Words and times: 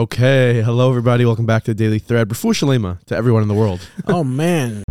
Okay, 0.00 0.62
hello 0.62 0.88
everybody. 0.88 1.26
Welcome 1.26 1.44
back 1.44 1.64
to 1.64 1.74
Daily 1.74 1.98
Thread. 1.98 2.26
Shalema 2.30 3.04
to 3.04 3.14
everyone 3.14 3.42
in 3.42 3.48
the 3.48 3.54
world. 3.54 3.86
Oh 4.08 4.24
man. 4.24 4.82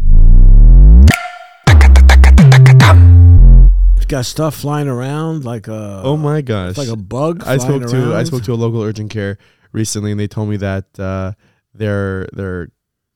It's 3.97 4.05
got 4.05 4.27
stuff 4.27 4.53
flying 4.53 4.87
around 4.87 5.45
like 5.45 5.67
a 5.67 6.01
Oh 6.03 6.15
my 6.15 6.41
gosh! 6.41 6.77
like 6.77 6.89
a 6.89 6.95
bug. 6.95 7.41
I 7.47 7.57
spoke 7.57 7.87
to 7.89 8.13
I 8.13 8.23
spoke 8.23 8.43
to 8.43 8.53
a 8.53 8.53
local 8.53 8.83
urgent 8.83 9.09
care 9.09 9.39
recently, 9.71 10.11
and 10.11 10.19
they 10.19 10.27
told 10.27 10.47
me 10.47 10.57
that 10.57 10.85
uh, 10.99 11.31
their 11.73 12.29
their 12.33 12.67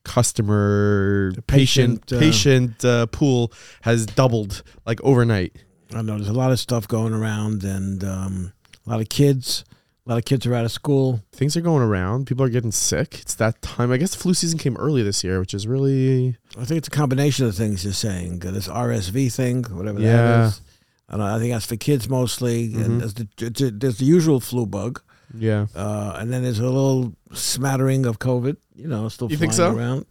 customer 0.03 1.31
The 1.35 1.43
patient 1.43 2.07
patient, 2.07 2.11
uh, 2.11 2.19
patient 2.19 2.85
uh, 2.85 3.05
pool 3.05 3.53
has 3.81 4.07
doubled 4.07 4.63
like 4.87 4.99
overnight. 5.03 5.63
I 5.93 6.01
know 6.01 6.15
there's 6.15 6.27
a 6.27 6.33
lot 6.33 6.51
of 6.51 6.59
stuff 6.59 6.87
going 6.87 7.13
around, 7.13 7.63
and 7.63 8.03
um, 8.03 8.53
a 8.83 8.89
lot 8.89 8.99
of 8.99 9.09
kids. 9.09 9.63
A 10.05 10.09
lot 10.09 10.17
of 10.17 10.25
kids 10.25 10.45
are 10.45 10.53
out 10.53 10.65
of 10.65 10.71
school. 10.71 11.21
Things 11.31 11.55
are 11.55 11.61
going 11.61 11.81
around. 11.81 12.27
People 12.27 12.43
are 12.45 12.49
getting 12.49 12.73
sick. 12.73 13.19
It's 13.21 13.35
that 13.35 13.61
time. 13.61 13.89
I 13.89 13.95
guess 13.97 14.11
the 14.13 14.17
flu 14.19 14.33
season 14.33 14.59
came 14.59 14.75
early 14.75 15.01
this 15.01 15.23
year, 15.23 15.39
which 15.39 15.53
is 15.53 15.65
really 15.65 16.35
I 16.59 16.65
think 16.65 16.79
it's 16.79 16.89
a 16.89 16.91
combination 16.91 17.45
of 17.45 17.55
things 17.55 17.85
you're 17.85 17.93
saying. 17.93 18.43
Uh, 18.45 18.51
This 18.51 18.67
RSV 18.67 19.31
thing, 19.33 19.63
whatever 19.65 20.01
Yeah. 20.01 20.17
that 20.17 20.47
is. 20.47 20.61
I, 21.07 21.17
know, 21.17 21.23
I 21.25 21.39
think 21.39 21.53
that's 21.53 21.65
for 21.67 21.77
kids 21.77 22.09
mostly. 22.09 22.69
Mhm. 22.69 22.85
And 22.85 23.01
there's 23.01 23.13
the, 23.13 23.27
there's- 23.37 23.71
there's 23.77 23.97
the 23.97 24.05
usual 24.05 24.39
flu 24.41 24.65
bug, 24.65 25.01
yeah. 25.37 25.67
uh, 25.75 26.17
and 26.19 26.33
then 26.33 26.43
there's 26.43 26.59
a 26.59 26.63
little 26.63 27.13
smattering 27.33 28.05
of 28.05 28.19
COVID. 28.19 28.57
You 28.75 28.87
know, 28.87 29.07
still 29.09 29.29
You 29.31 29.37
flying 29.37 29.51
think 29.51 29.53
so? 29.53 29.73
around. 29.73 30.05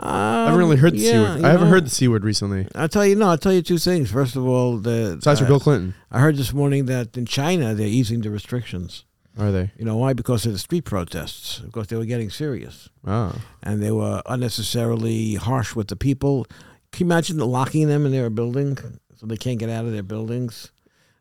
I 0.00 0.44
haven't 0.44 0.58
really 0.60 0.76
heard 0.76 0.92
the 0.92 1.00
c 1.00 1.12
Um, 1.12 1.22
word. 1.22 1.44
I 1.44 1.50
haven't 1.50 1.66
know. 1.66 1.72
heard 1.74 1.86
the 1.86 1.90
c 1.90 2.06
word 2.08 2.24
recently. 2.24 2.68
I'll 2.74 2.88
tell 2.88 3.04
you 3.04 3.16
no. 3.16 3.28
I'll 3.30 3.38
tell 3.38 3.52
you 3.52 3.62
two 3.62 3.78
things. 3.78 4.10
First 4.10 4.36
of 4.36 4.46
all, 4.46 4.78
the 4.78 5.16
Besides 5.16 5.40
for 5.40 5.46
uh, 5.46 5.48
Bill 5.48 5.60
Clinton, 5.60 5.94
I 6.10 6.20
heard 6.20 6.36
this 6.36 6.52
morning 6.54 6.86
that 6.86 7.16
in 7.16 7.26
China 7.26 7.74
they're 7.74 7.86
easing 7.88 8.20
the 8.20 8.30
restrictions. 8.30 9.04
Are 9.38 9.52
they? 9.52 9.70
You 9.78 9.84
know 9.84 9.96
why? 9.96 10.12
Because 10.12 10.44
of 10.46 10.52
the 10.52 10.58
street 10.58 10.84
protests. 10.84 11.60
Because 11.60 11.86
they 11.86 11.96
were 11.96 12.04
getting 12.04 12.30
serious 12.30 12.88
Oh, 13.06 13.34
and 13.62 13.82
they 13.82 13.90
were 13.92 14.22
unnecessarily 14.26 15.34
harsh 15.36 15.74
with 15.76 15.88
the 15.88 15.96
people. 15.96 16.46
Can 16.92 17.06
you 17.06 17.12
imagine 17.12 17.38
locking 17.38 17.86
them 17.88 18.04
in 18.06 18.12
their 18.12 18.30
building 18.30 18.76
so 19.16 19.26
they 19.26 19.36
can't 19.36 19.58
get 19.58 19.70
out 19.70 19.84
of 19.84 19.92
their 19.92 20.02
buildings? 20.02 20.72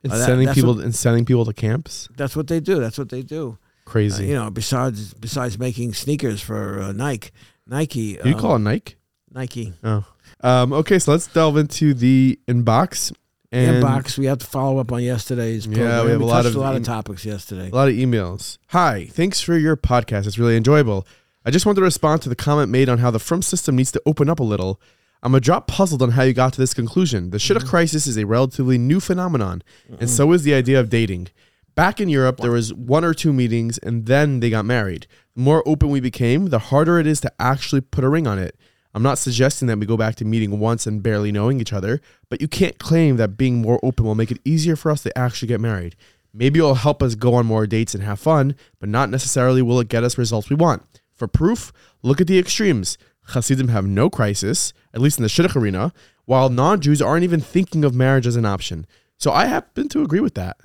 and 0.04 0.14
Uh, 0.14 0.18
that- 0.18 0.26
sending 0.26 0.48
people 0.54 0.80
and 0.80 0.96
sending 0.96 1.26
people 1.26 1.46
to 1.46 1.54
camps. 1.54 2.08
That's 2.18 2.36
what 2.36 2.48
they 2.48 2.60
do. 2.60 2.80
That's 2.80 2.98
what 2.98 3.10
they 3.10 3.22
do. 3.24 3.58
Uh, 3.60 3.90
Crazy. 3.90 4.28
you 4.28 4.34
know, 4.36 4.50
besides 4.52 5.14
besides 5.14 5.58
making 5.58 5.94
sneakers 5.94 6.42
for 6.42 6.80
uh, 6.82 6.92
Nike, 6.92 7.32
Nike. 7.66 8.18
Do 8.18 8.30
you 8.30 8.36
um, 8.36 8.42
call 8.42 8.56
it 8.58 8.60
Nike? 8.60 8.96
Nike 9.34 9.74
Oh. 9.84 10.06
Um, 10.42 10.72
okay, 10.74 11.00
so 11.00 11.12
let's 11.12 11.28
delve 11.28 11.58
into 11.58 11.94
the 11.94 12.40
inbox. 12.48 13.14
And 13.58 13.84
inbox? 13.84 14.18
We 14.18 14.26
have 14.26 14.40
to 14.40 14.46
follow 14.46 14.80
up 14.80 14.92
on 14.92 15.04
yesterday's. 15.04 15.68
Yeah, 15.68 16.04
we 16.04 16.12
have 16.12 16.22
a 16.22 16.26
lot 16.26 16.44
touched 16.44 16.50
of 16.50 16.56
a 16.56 16.60
lot 16.60 16.76
of 16.76 16.84
topics 16.84 17.26
yesterday. 17.26 17.70
A 17.70 17.76
lot 17.76 17.88
of 17.90 17.96
emails. 17.96 18.58
Hi, 18.68 19.08
thanks 19.12 19.42
for 19.42 19.58
your 19.58 19.76
podcast. 19.76 20.28
It's 20.28 20.38
really 20.38 20.58
enjoyable. 20.58 21.08
I 21.46 21.52
just 21.52 21.66
wanted 21.66 21.80
to 21.80 21.84
respond 21.84 22.22
to 22.24 22.30
the 22.30 22.36
comment 22.36 22.70
made 22.70 22.90
on 22.90 22.98
how 22.98 23.10
the 23.10 23.20
Frum 23.20 23.42
system 23.42 23.76
needs 23.76 23.92
to 23.94 24.02
open 24.06 24.30
up 24.30 24.40
a 24.40 24.44
little. 24.44 24.82
I'm 25.24 25.34
a 25.34 25.40
drop 25.40 25.68
puzzled 25.68 26.02
on 26.04 26.12
how 26.12 26.24
you 26.24 26.34
got 26.34 26.54
to 26.54 26.62
this 26.62 26.74
conclusion. 26.74 27.32
The 27.32 27.38
shidduch 27.38 27.60
mm-hmm. 27.60 27.70
crisis 27.70 28.06
is 28.06 28.18
a 28.18 28.26
relatively 28.26 28.78
new 28.78 29.00
phenomenon, 29.00 29.64
and 30.00 30.10
so 30.10 30.32
is 30.34 30.44
the 30.44 30.54
idea 30.54 30.80
of 30.80 30.90
dating. 30.90 31.30
Back 31.74 32.00
in 32.00 32.10
Europe, 32.10 32.38
there 32.38 32.52
was 32.52 32.74
one 32.74 33.04
or 33.04 33.14
two 33.14 33.32
meetings, 33.32 33.78
and 33.78 34.06
then 34.08 34.40
they 34.40 34.50
got 34.50 34.66
married. 34.66 35.08
The 35.36 35.42
more 35.42 35.64
open 35.68 35.90
we 35.90 36.00
became, 36.00 36.48
the 36.48 36.60
harder 36.60 37.00
it 37.00 37.08
is 37.08 37.22
to 37.22 37.32
actually 37.40 37.82
put 37.82 38.04
a 38.04 38.10
ring 38.10 38.28
on 38.28 38.40
it. 38.40 38.56
I'm 38.98 39.04
not 39.04 39.20
suggesting 39.20 39.68
that 39.68 39.78
we 39.78 39.86
go 39.86 39.96
back 39.96 40.16
to 40.16 40.26
meeting 40.26 40.58
once 40.58 40.88
and 40.88 41.04
barely 41.04 41.32
knowing 41.32 41.62
each 41.62 41.72
other, 41.72 42.02
but 42.32 42.42
you 42.42 42.48
can't 42.48 42.80
claim 42.80 43.18
that 43.18 43.38
being 43.38 43.62
more 43.62 43.80
open 43.84 44.04
will 44.08 44.16
make 44.16 44.32
it 44.32 44.42
easier 44.44 44.76
for 44.76 44.90
us 44.90 45.04
to 45.04 45.16
actually 45.16 45.50
get 45.50 45.62
married. 45.62 45.96
Maybe 46.34 46.58
it'll 46.58 46.74
help 46.74 47.04
us 47.04 47.14
go 47.14 47.36
on 47.36 47.46
more 47.46 47.68
dates 47.68 47.94
and 47.94 48.04
have 48.04 48.20
fun, 48.20 48.56
but 48.80 48.90
not 48.90 49.12
necessarily 49.12 49.62
will 49.62 49.80
it 49.80 49.88
get 49.88 50.04
us 50.04 50.18
results 50.18 50.50
we 50.50 50.56
want. 50.56 50.82
For 51.14 51.28
proof, 51.28 51.72
look 52.02 52.20
at 52.20 52.26
the 52.26 52.40
extremes. 52.40 52.98
Hasidim 53.28 53.68
have 53.68 53.86
no 53.86 54.10
crisis, 54.10 54.74
at 54.96 55.02
least 55.02 55.20
in 55.20 55.22
the 55.22 55.30
shidduch 55.30 55.56
arena, 55.56 55.94
while 56.26 56.50
non-Jews 56.50 57.00
aren't 57.00 57.24
even 57.24 57.40
thinking 57.40 57.86
of 57.86 57.94
marriage 57.94 58.26
as 58.26 58.36
an 58.36 58.46
option. 58.46 58.88
So 59.20 59.32
I 59.32 59.46
happen 59.46 59.90
to 59.90 60.04
agree 60.04 60.20
with 60.20 60.36
that. 60.36 60.58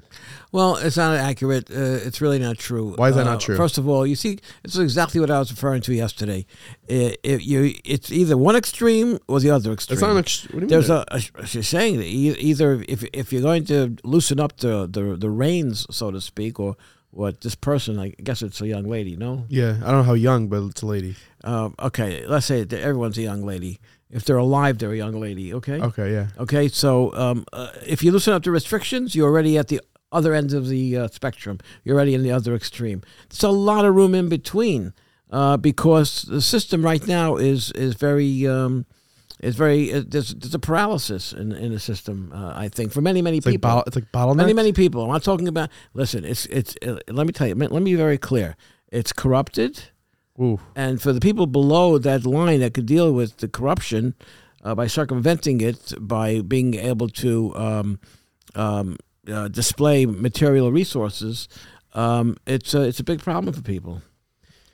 Well, 0.52 0.76
it's 0.76 0.98
not 0.98 1.16
accurate. 1.16 1.70
Uh, 1.70 2.06
it's 2.06 2.20
really 2.20 2.38
not 2.38 2.58
true. 2.58 2.92
Why 2.96 3.08
is 3.08 3.14
that 3.16 3.26
Uh, 3.26 3.32
not 3.32 3.40
true? 3.40 3.56
First 3.56 3.78
of 3.78 3.88
all, 3.88 4.06
you 4.06 4.14
see, 4.14 4.38
it's 4.62 4.76
exactly 4.76 5.20
what 5.20 5.30
I 5.30 5.38
was 5.38 5.50
referring 5.50 5.80
to 5.82 5.94
yesterday. 5.94 6.44
It, 6.86 7.18
it, 7.22 7.42
you, 7.42 7.74
it's 7.84 8.12
either 8.12 8.36
one 8.36 8.54
extreme 8.54 9.18
or 9.26 9.40
the 9.40 9.50
other 9.50 9.72
extreme. 9.72 9.94
It's 9.94 10.02
not 10.02 10.10
an 10.10 10.18
ex- 10.18 10.42
what 10.50 10.60
do 10.60 10.60
you 10.60 10.66
There's 10.66 10.90
mean? 10.90 11.04
a, 11.08 11.20
a 11.38 11.46
she's 11.46 11.66
saying 11.68 11.96
that 11.96 12.04
either 12.06 12.84
if 12.86 13.02
if 13.14 13.32
you're 13.32 13.40
going 13.42 13.64
to 13.66 13.96
loosen 14.04 14.38
up 14.38 14.58
the 14.58 14.86
the, 14.86 15.16
the 15.16 15.30
reins, 15.30 15.86
so 15.90 16.10
to 16.10 16.20
speak, 16.20 16.60
or 16.60 16.76
what 17.10 17.40
this 17.40 17.54
person, 17.54 17.98
I 17.98 18.10
guess 18.22 18.42
it's 18.42 18.60
a 18.60 18.66
young 18.66 18.84
lady, 18.84 19.16
no? 19.16 19.44
yeah, 19.48 19.76
I 19.82 19.86
don't 19.90 19.98
know 20.00 20.02
how 20.02 20.14
young, 20.14 20.48
but 20.48 20.62
it's 20.64 20.82
a 20.82 20.86
lady. 20.86 21.14
Uh, 21.44 21.70
okay, 21.78 22.26
let's 22.26 22.46
say 22.46 22.66
everyone's 22.70 23.16
a 23.18 23.22
young 23.22 23.42
lady. 23.42 23.80
If 24.12 24.24
they're 24.24 24.36
alive, 24.36 24.78
they're 24.78 24.92
a 24.92 24.96
young 24.96 25.18
lady. 25.18 25.54
Okay. 25.54 25.80
Okay, 25.80 26.12
yeah. 26.12 26.28
Okay, 26.38 26.68
so 26.68 27.14
um, 27.14 27.44
uh, 27.52 27.70
if 27.86 28.04
you 28.04 28.12
loosen 28.12 28.34
up 28.34 28.42
the 28.44 28.50
restrictions, 28.50 29.14
you're 29.14 29.28
already 29.28 29.56
at 29.58 29.68
the 29.68 29.80
other 30.12 30.34
end 30.34 30.52
of 30.52 30.68
the 30.68 30.96
uh, 30.98 31.08
spectrum. 31.08 31.58
You're 31.82 31.96
already 31.96 32.14
in 32.14 32.22
the 32.22 32.30
other 32.30 32.54
extreme. 32.54 33.00
There's 33.30 33.42
a 33.42 33.48
lot 33.48 33.84
of 33.86 33.94
room 33.94 34.14
in 34.14 34.28
between 34.28 34.92
uh, 35.30 35.56
because 35.56 36.22
the 36.22 36.42
system 36.42 36.84
right 36.84 37.06
now 37.06 37.36
is 37.36 37.72
is 37.72 37.94
very 37.94 38.46
um, 38.46 38.84
is 39.40 39.56
very 39.56 39.92
uh, 39.92 40.02
there's, 40.06 40.34
there's 40.34 40.54
a 40.54 40.58
paralysis 40.58 41.32
in 41.32 41.52
in 41.52 41.72
the 41.72 41.80
system. 41.80 42.30
Uh, 42.34 42.52
I 42.54 42.68
think 42.68 42.92
for 42.92 43.00
many 43.00 43.22
many 43.22 43.38
It's 43.38 43.46
like 43.46 43.54
people. 43.54 43.70
bottle, 43.70 43.84
it's 43.86 43.96
like 43.96 44.12
bottleneck. 44.12 44.36
Many, 44.36 44.52
many 44.52 44.72
people. 44.74 45.02
I'm 45.02 45.10
not 45.10 45.22
talking 45.24 45.48
about. 45.48 45.70
Listen, 45.94 46.24
it's 46.26 46.44
it's. 46.46 46.76
Uh, 46.86 46.98
let 47.08 47.26
me 47.26 47.32
tell 47.32 47.46
you. 47.46 47.54
Let 47.54 47.72
me 47.72 47.92
be 47.92 47.94
very 47.96 48.18
clear. 48.18 48.56
It's 48.88 49.10
corrupted, 49.14 49.84
Ooh. 50.42 50.58
and 50.74 51.00
for 51.00 51.12
the 51.12 51.20
people 51.20 51.46
below 51.46 51.98
that 51.98 52.26
line 52.26 52.60
that 52.60 52.74
could 52.74 52.86
deal 52.86 53.12
with 53.12 53.36
the 53.38 53.48
corruption 53.48 54.14
uh, 54.64 54.74
by 54.74 54.86
circumventing 54.86 55.60
it, 55.60 55.94
by 56.00 56.40
being 56.40 56.74
able 56.74 57.08
to 57.08 57.54
um, 57.56 58.00
um, 58.54 58.96
uh, 59.28 59.48
display 59.48 60.06
material 60.06 60.72
resources, 60.72 61.48
um, 61.94 62.36
it's 62.46 62.74
a, 62.74 62.82
it's 62.82 63.00
a 63.00 63.04
big 63.04 63.20
problem 63.20 63.54
for 63.54 63.62
people. 63.62 64.02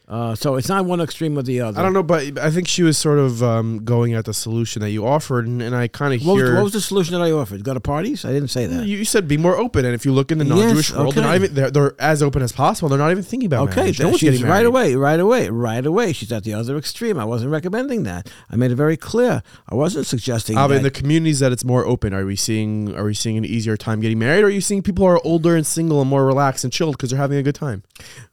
Uh, 0.08 0.34
so 0.34 0.56
it's 0.56 0.70
not 0.70 0.86
one 0.86 1.02
extreme 1.02 1.36
or 1.38 1.42
the 1.42 1.60
other. 1.60 1.78
I 1.78 1.82
don't 1.82 1.92
know, 1.92 2.02
but 2.02 2.38
I 2.38 2.50
think 2.50 2.66
she 2.66 2.82
was 2.82 2.96
sort 2.96 3.18
of 3.18 3.42
um, 3.42 3.84
going 3.84 4.14
at 4.14 4.24
the 4.24 4.32
solution 4.32 4.80
that 4.80 4.90
you 4.90 5.06
offered, 5.06 5.46
and, 5.46 5.60
and 5.60 5.76
I 5.76 5.86
kind 5.86 6.14
of 6.14 6.26
What 6.26 6.34
was, 6.34 6.42
hear. 6.42 6.54
what 6.54 6.64
was 6.64 6.72
the 6.72 6.80
solution 6.80 7.12
that 7.12 7.20
I 7.20 7.30
offered? 7.30 7.62
Go 7.62 7.74
to 7.74 7.80
parties? 7.80 8.24
I 8.24 8.32
didn't 8.32 8.48
say 8.48 8.64
that. 8.66 8.86
You 8.86 8.96
you 8.96 9.04
said 9.04 9.28
be 9.28 9.36
more 9.36 9.58
open, 9.58 9.84
and 9.84 9.94
if 9.94 10.06
you 10.06 10.12
look 10.12 10.32
in 10.32 10.38
the 10.38 10.44
non-Jewish 10.46 10.94
world, 10.94 11.14
they're 11.14 11.24
not 11.24 11.34
even 11.34 11.52
they're, 11.52 11.70
they're 11.70 11.94
as 12.00 12.22
open 12.22 12.40
as 12.40 12.52
possible. 12.52 12.88
They're 12.88 12.98
not 12.98 13.10
even 13.10 13.22
thinking 13.22 13.48
about 13.48 13.68
Okay, 13.68 13.82
marriage. 13.82 14.00
No 14.00 14.04
th- 14.10 14.12
one's 14.12 14.20
she's 14.20 14.42
right 14.42 14.64
away, 14.64 14.94
right 14.94 15.20
away, 15.20 15.50
right 15.50 15.84
away. 15.84 16.14
She's 16.14 16.32
at 16.32 16.42
the 16.44 16.54
other 16.54 16.78
extreme. 16.78 17.18
I 17.18 17.26
wasn't 17.26 17.50
recommending 17.50 18.04
that. 18.04 18.30
I 18.50 18.56
made 18.56 18.70
it 18.70 18.76
very 18.76 18.96
clear. 18.96 19.42
I 19.68 19.74
wasn't 19.74 20.06
suggesting 20.06 20.56
but 20.56 20.76
in 20.76 20.82
the 20.82 20.90
communities 20.90 21.40
that 21.40 21.52
it's 21.52 21.64
more 21.64 21.84
open, 21.84 22.14
are 22.14 22.24
we 22.24 22.36
seeing 22.36 22.94
are 22.94 23.04
we 23.04 23.14
seeing 23.14 23.36
an 23.36 23.44
easier 23.44 23.76
time 23.76 24.00
getting 24.00 24.18
married? 24.18 24.42
Or 24.42 24.46
are 24.46 24.50
you 24.50 24.60
seeing 24.62 24.82
people 24.82 25.04
who 25.04 25.12
are 25.12 25.20
older 25.24 25.54
and 25.54 25.66
single 25.66 26.00
and 26.00 26.08
more 26.08 26.24
relaxed 26.24 26.64
and 26.64 26.72
chilled 26.72 26.96
because 26.96 27.10
they're 27.10 27.18
having 27.20 27.38
a 27.38 27.42
good 27.42 27.54
time? 27.54 27.82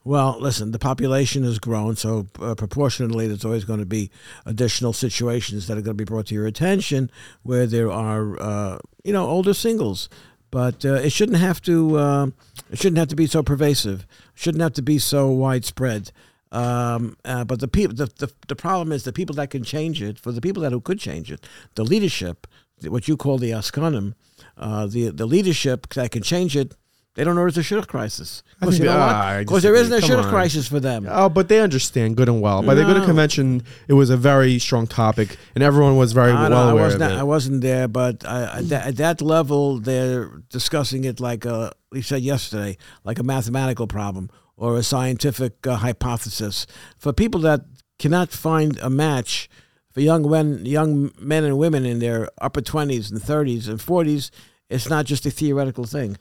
well, 0.04 0.38
listen, 0.40 0.72
the 0.72 0.78
population 0.78 1.44
has 1.44 1.58
grown, 1.66 1.96
so 1.96 2.28
uh, 2.40 2.56
proportionally, 2.56 3.28
there's 3.28 3.44
always 3.44 3.66
going 3.66 3.80
to 3.80 3.86
be 3.86 4.10
additional 4.46 4.94
situations 4.94 5.68
that 5.68 5.74
are 5.78 5.82
going 5.82 5.98
to 5.98 6.06
be 6.06 6.06
brought 6.06 6.28
to 6.28 6.36
your 6.36 6.48
attention 6.48 7.12
where 7.44 7.66
there 7.66 7.92
are, 7.92 8.42
uh, 8.42 8.78
you 9.04 9.12
know, 9.12 9.28
older 9.28 9.54
singles. 9.54 10.08
But 10.52 10.86
uh, 10.86 10.94
it 10.94 11.12
shouldn't 11.12 11.40
have 11.40 11.62
to. 11.64 11.98
Uh, 11.98 12.28
it 12.72 12.78
shouldn't 12.80 13.00
have 13.00 13.10
to 13.10 13.16
be 13.16 13.28
so 13.28 13.44
pervasive. 13.44 14.08
Shouldn't 14.36 14.62
have 14.62 14.74
to 14.74 14.82
be 14.82 15.00
so 15.00 15.30
widespread. 15.30 16.12
Um, 16.52 17.18
uh, 17.26 17.44
but 17.44 17.60
the 17.60 17.68
people, 17.68 17.96
the, 17.96 18.06
the 18.06 18.32
the 18.48 18.56
problem 18.56 18.94
is 18.94 19.04
the 19.04 19.12
people 19.12 19.36
that 19.36 19.50
can 19.50 19.64
change 19.64 20.02
it. 20.02 20.18
For 20.20 20.32
the 20.32 20.40
people 20.40 20.62
that 20.64 20.72
who 20.72 20.80
could 20.80 21.00
change 21.00 21.30
it, 21.32 21.46
the 21.74 21.84
leadership, 21.84 22.48
what 22.84 23.08
you 23.10 23.18
call 23.18 23.38
the 23.38 23.52
askanim, 23.52 24.14
uh, 24.58 24.86
the 24.86 25.10
the 25.10 25.26
leadership 25.26 25.90
that 25.96 26.12
can 26.12 26.24
change 26.24 26.56
it, 26.56 26.74
they 27.16 27.24
don't 27.24 27.36
know 27.36 27.46
it's 27.48 27.58
a 27.58 27.62
shidduch 27.62 27.88
crisis. 27.88 28.44
I 28.46 28.66
Because 28.66 28.76
think 28.76 28.84
you 28.84 28.90
know 28.92 28.98
they- 28.98 29.02
ah, 29.04 29.28
I 29.40 29.44
'Cause 29.46 29.64
there 29.64 29.76
isn't 29.76 29.94
a 29.94 30.06
shidduch 30.06 30.30
crisis 30.30 30.68
for 30.68 30.80
them. 30.80 31.08
Oh, 31.10 31.30
but 31.30 31.48
they 31.50 31.60
understand 31.62 32.16
Aguda 32.16 32.28
and 32.34 32.42
well. 32.42 32.62
By 32.62 32.76
the 32.76 32.84
good 32.84 33.04
convention, 33.06 33.64
it 33.88 33.94
was 33.94 34.10
a 34.10 34.18
very 34.18 34.60
strong 34.60 34.86
topic, 34.86 35.38
and 35.56 35.64
everyone 35.64 35.96
was 35.98 36.12
very 36.14 36.32
I, 36.32 36.50
well 36.50 36.54
I 36.68 36.72
aware 36.72 36.84
wasn't. 36.84 37.04
of 37.04 37.12
I 37.20 37.24
wasn't 37.24 37.62
there, 37.62 37.88
but 37.88 38.26
I, 38.26 38.60
at, 38.60 38.70
that, 38.70 38.88
at 38.88 38.96
that 38.98 39.22
level, 39.22 39.80
they're 39.80 40.30
discussing 40.50 41.04
it 41.06 41.20
like 41.20 41.46
a. 41.46 41.72
We 41.92 42.02
said 42.02 42.22
yesterday, 42.22 42.78
like 43.06 43.20
a 43.20 43.24
mathematical 43.24 43.88
problem 43.88 44.30
or 44.58 44.78
a 44.78 44.84
scientific 44.84 45.66
uh, 45.68 45.76
hypothesis. 45.78 46.66
For 46.98 47.12
people 47.14 47.40
that 47.42 47.62
cannot 48.00 48.30
find 48.32 48.78
a 48.82 48.90
match, 48.90 49.50
for 49.92 50.02
young 50.02 50.30
men, 50.30 50.66
young 50.66 51.12
men 51.20 51.44
and 51.46 51.58
women 51.58 51.86
in 51.86 52.00
their 52.00 52.30
upper 52.42 52.60
twenties 52.62 53.10
and 53.12 53.22
thirties 53.22 53.68
and 53.70 53.80
forties, 53.82 54.32
it's 54.70 54.90
not 54.90 55.06
just 55.06 55.26
a 55.26 55.32
theoretical 55.32 55.86
thing. 55.86 56.18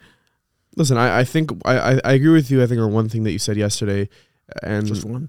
Listen, 0.76 0.96
I, 0.96 1.20
I 1.20 1.24
think 1.24 1.50
I, 1.64 1.78
I, 1.78 2.00
I 2.04 2.12
agree 2.14 2.32
with 2.32 2.50
you. 2.50 2.62
I 2.62 2.66
think 2.66 2.80
on 2.80 2.92
one 2.92 3.08
thing 3.08 3.22
that 3.24 3.32
you 3.32 3.38
said 3.38 3.56
yesterday, 3.56 4.08
and 4.62 4.86
Just 4.86 5.04
one. 5.04 5.28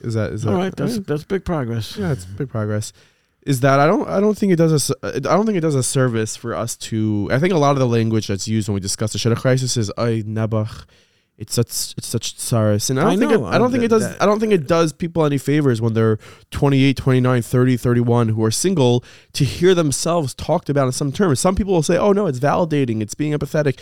is 0.00 0.14
that 0.14 0.32
is 0.32 0.42
that 0.42 0.50
All 0.50 0.56
right, 0.58 0.74
that's 0.76 0.98
that's 1.00 1.24
big 1.24 1.44
progress. 1.44 1.96
yeah, 1.96 2.12
it's 2.12 2.24
big 2.24 2.48
progress. 2.48 2.92
Is 3.46 3.60
that 3.60 3.78
I 3.80 3.86
don't 3.86 4.08
I 4.08 4.20
don't 4.20 4.36
think 4.36 4.52
it 4.52 4.56
does 4.56 4.90
a 4.90 4.94
I 5.04 5.18
don't 5.20 5.46
think 5.46 5.56
it 5.56 5.60
does 5.62 5.74
a 5.76 5.82
service 5.82 6.36
for 6.36 6.54
us 6.54 6.76
to 6.88 7.28
I 7.32 7.38
think 7.38 7.52
a 7.54 7.58
lot 7.58 7.72
of 7.72 7.78
the 7.78 7.86
language 7.86 8.26
that's 8.26 8.48
used 8.48 8.68
when 8.68 8.74
we 8.74 8.80
discuss 8.80 9.12
the 9.12 9.18
shidduch 9.18 9.36
crisis 9.36 9.76
is 9.76 9.90
ay 9.96 10.22
nabach 10.26 10.84
it's 11.38 11.54
such 11.54 11.94
it's 11.98 12.06
such 12.06 12.36
tsaris. 12.36 12.88
And 12.88 12.98
I 12.98 13.02
don't 13.02 13.12
I 13.12 13.16
think 13.18 13.30
know, 13.32 13.46
it, 13.46 13.50
I 13.54 13.58
don't 13.58 13.70
think 13.70 13.84
it 13.84 13.88
does 13.88 14.02
that- 14.08 14.22
I 14.22 14.26
don't 14.26 14.40
think 14.40 14.52
it 14.52 14.66
does 14.66 14.92
people 14.92 15.24
any 15.24 15.36
favors 15.38 15.80
when 15.82 15.92
they're 15.92 16.18
28, 16.50 16.96
29, 16.96 17.42
30, 17.42 17.76
31 17.76 18.28
who 18.30 18.42
are 18.44 18.50
single 18.50 19.04
to 19.34 19.44
hear 19.44 19.74
themselves 19.74 20.34
talked 20.34 20.70
about 20.70 20.86
in 20.86 20.92
some 20.92 21.12
terms. 21.12 21.38
Some 21.40 21.54
people 21.54 21.74
will 21.74 21.82
say, 21.82 21.98
"Oh 21.98 22.12
no, 22.12 22.26
it's 22.26 22.38
validating, 22.38 23.02
it's 23.02 23.14
being 23.14 23.32
empathetic." 23.34 23.78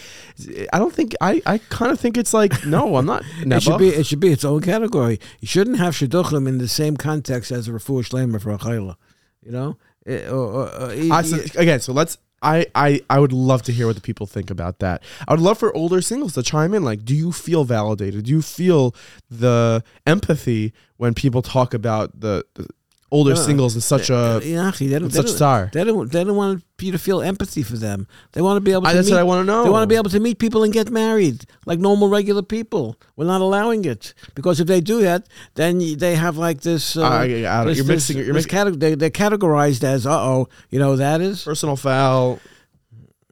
I 0.73 0.79
don't 0.79 0.93
think 0.93 1.15
I 1.21 1.43
I 1.47 1.59
kind 1.59 1.93
of 1.93 2.01
think 2.01 2.17
it's 2.17 2.35
like, 2.35 2.67
"No, 2.67 2.97
I'm 2.97 3.06
not." 3.06 3.23
It 3.45 3.62
should 3.62 3.79
be 3.79 3.89
it 3.89 4.07
should 4.07 4.21
be 4.21 4.33
its 4.33 4.45
own 4.45 4.61
category. 4.61 5.21
You 5.41 5.47
shouldn't 5.47 5.79
have 5.79 5.95
shidduchim 5.95 6.49
in 6.49 6.59
the 6.59 6.69
same 6.69 6.97
context 6.97 7.53
as 7.53 7.69
a 7.69 7.73
refuah 7.73 8.03
shleima 8.09 8.41
for 8.43 8.50
a 8.50 8.59
chayla. 8.59 8.97
You 9.43 9.53
know, 9.53 9.77
Eh, 10.07 10.27
or, 10.29 10.35
or, 10.35 10.69
or, 10.69 10.91
I, 11.12 11.23
so, 11.23 11.39
again, 11.57 11.81
so 11.81 11.93
let's. 11.93 12.19
I, 12.44 12.67
I, 12.75 13.00
I 13.08 13.19
would 13.19 13.32
love 13.32 13.62
to 13.62 13.73
hear 13.73 13.87
what 13.87 13.96
the 13.96 14.02
people 14.02 14.26
think 14.26 14.50
about 14.50 14.79
that. 14.81 15.02
I 15.26 15.32
would 15.32 15.41
love 15.41 15.58
for 15.58 15.75
older 15.75 16.00
singles 16.02 16.35
to 16.35 16.43
chime 16.43 16.75
in. 16.75 16.85
Like, 16.85 17.05
do 17.05 17.14
you 17.14 17.32
feel 17.32 17.64
validated? 17.64 18.25
Do 18.26 18.31
you 18.31 18.43
feel 18.43 18.94
the 19.31 19.82
empathy 20.06 20.73
when 20.99 21.14
people 21.14 21.43
talk 21.43 21.75
about 21.75 22.20
the, 22.20 22.44
the 22.55 22.69
older 23.11 23.32
Uh, 23.32 23.37
singles 23.37 23.75
in 23.75 23.81
such 23.81 24.11
a 24.11 24.41
yeah, 24.44 24.70
they 24.79 24.88
don't, 24.88 25.02
in 25.05 25.08
they 25.08 25.17
such 25.17 25.26
don't, 25.26 25.37
star? 25.37 25.70
they 25.73 25.85
don't 25.85 26.11
they 26.12 26.25
don't 26.25 26.37
want 26.37 26.62
you 26.85 26.93
to 26.93 26.99
feel 26.99 27.21
empathy 27.23 27.63
for 27.63 27.77
them. 27.77 28.07
They 28.33 28.41
want 28.43 28.57
to 28.57 28.61
be 28.61 28.73
able 28.73 28.83
to 28.83 28.89
I, 28.89 28.93
that's 28.95 29.07
meet, 29.09 29.15
what 29.15 29.21
I 29.21 29.25
want 29.25 29.41
to 29.43 29.45
know. 29.53 29.65
They 29.65 29.71
want 29.71 29.83
to 29.83 29.87
be 29.87 29.97
able 29.97 30.11
to 30.11 30.21
meet 30.21 30.39
people 30.39 30.63
and 30.65 30.73
get 30.73 30.91
married 30.91 31.45
like 31.67 31.79
normal, 31.79 32.09
regular 32.09 32.43
people. 32.43 32.97
We're 33.17 33.27
not 33.27 33.41
allowing 33.41 33.85
it 33.85 34.15
because 34.35 34.61
if 34.61 34.67
they 34.67 34.81
do 34.81 35.01
that, 35.03 35.27
then 35.55 35.79
they 35.97 36.15
have 36.15 36.37
like 36.37 36.61
this. 36.61 36.97
Uh, 36.97 37.03
I- 37.03 37.07
I- 37.09 37.61
I 37.63 37.65
this- 37.65 37.77
you're 37.79 37.87
this- 37.87 37.89
mixing. 37.89 38.17
You're 38.19 38.27
this 38.35 38.45
mixing 38.47 38.73
cate- 38.73 38.81
they, 38.81 38.95
they're 38.95 39.11
categorized 39.11 39.83
as, 39.85 40.07
uh 40.07 40.13
oh, 40.21 40.49
you 40.71 40.79
know 40.79 40.97
that 40.97 41.21
is 41.21 41.43
personal 41.43 41.77
foul. 41.77 42.39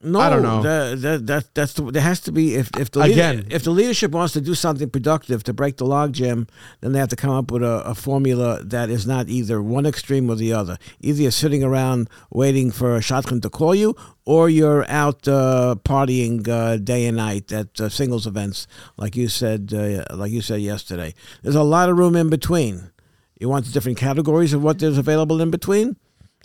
No. 0.05 0.19
I 0.19 0.29
don't 0.31 0.43
know. 0.43 0.63
That, 0.63 1.01
that, 1.03 1.27
that 1.27 1.55
that's 1.55 1.73
the, 1.75 1.91
there 1.91 2.03
has 2.03 2.21
to 2.23 2.33
be 2.33 2.55
if 2.57 2.71
if 2.79 2.91
the 2.91 3.01
leader- 3.01 3.13
Again. 3.13 3.47
if 3.51 3.63
the 3.63 3.71
leadership 3.71 4.11
wants 4.11 4.33
to 4.33 4.41
do 4.41 4.55
something 4.55 4.91
productive 4.91 5.45
to 5.45 5.53
break 5.53 5.77
the 5.77 5.85
logjam, 5.85 6.49
then 6.81 6.93
they 6.93 6.99
have 6.99 7.09
to 7.11 7.17
come 7.17 7.31
up 7.31 7.51
with 7.53 7.63
a, 7.63 7.83
a 7.85 7.95
formula 7.95 8.63
that 8.65 8.91
is 8.91 9.07
not 9.07 9.29
either 9.29 9.63
one 9.63 9.87
extreme 9.87 10.29
or 10.29 10.35
the 10.35 10.53
other. 10.53 10.77
Either 11.01 11.23
you're 11.23 11.31
sitting 11.31 11.63
around 11.63 12.11
waiting 12.31 12.71
for 12.73 12.97
a 12.97 13.01
shadchan 13.01 13.41
to 13.43 13.49
call 13.51 13.75
you, 13.75 13.95
or 14.25 14.49
you're 14.51 14.85
out 14.91 15.27
uh, 15.29 15.77
partying 15.85 16.47
uh, 16.49 16.77
day 16.79 17.07
and 17.07 17.17
night 17.17 17.53
at 17.53 17.81
uh, 17.81 17.89
singles 17.89 18.27
events, 18.27 18.67
like 18.97 19.15
you 19.17 19.29
said, 19.29 19.73
uh, 19.73 20.05
like 20.17 20.33
you 20.33 20.41
said 20.43 20.61
yesterday. 20.61 21.15
There's 21.43 21.55
a 21.55 21.63
lot 21.63 21.89
of 21.89 21.97
room 21.97 22.17
in 22.17 22.29
between. 22.29 22.91
You 23.39 23.49
want 23.49 23.67
the 23.67 23.73
different 23.73 23.99
categories 23.99 24.53
of 24.53 24.63
what 24.63 24.79
there's 24.79 24.99
available 24.99 25.41
in 25.41 25.51
between. 25.51 25.97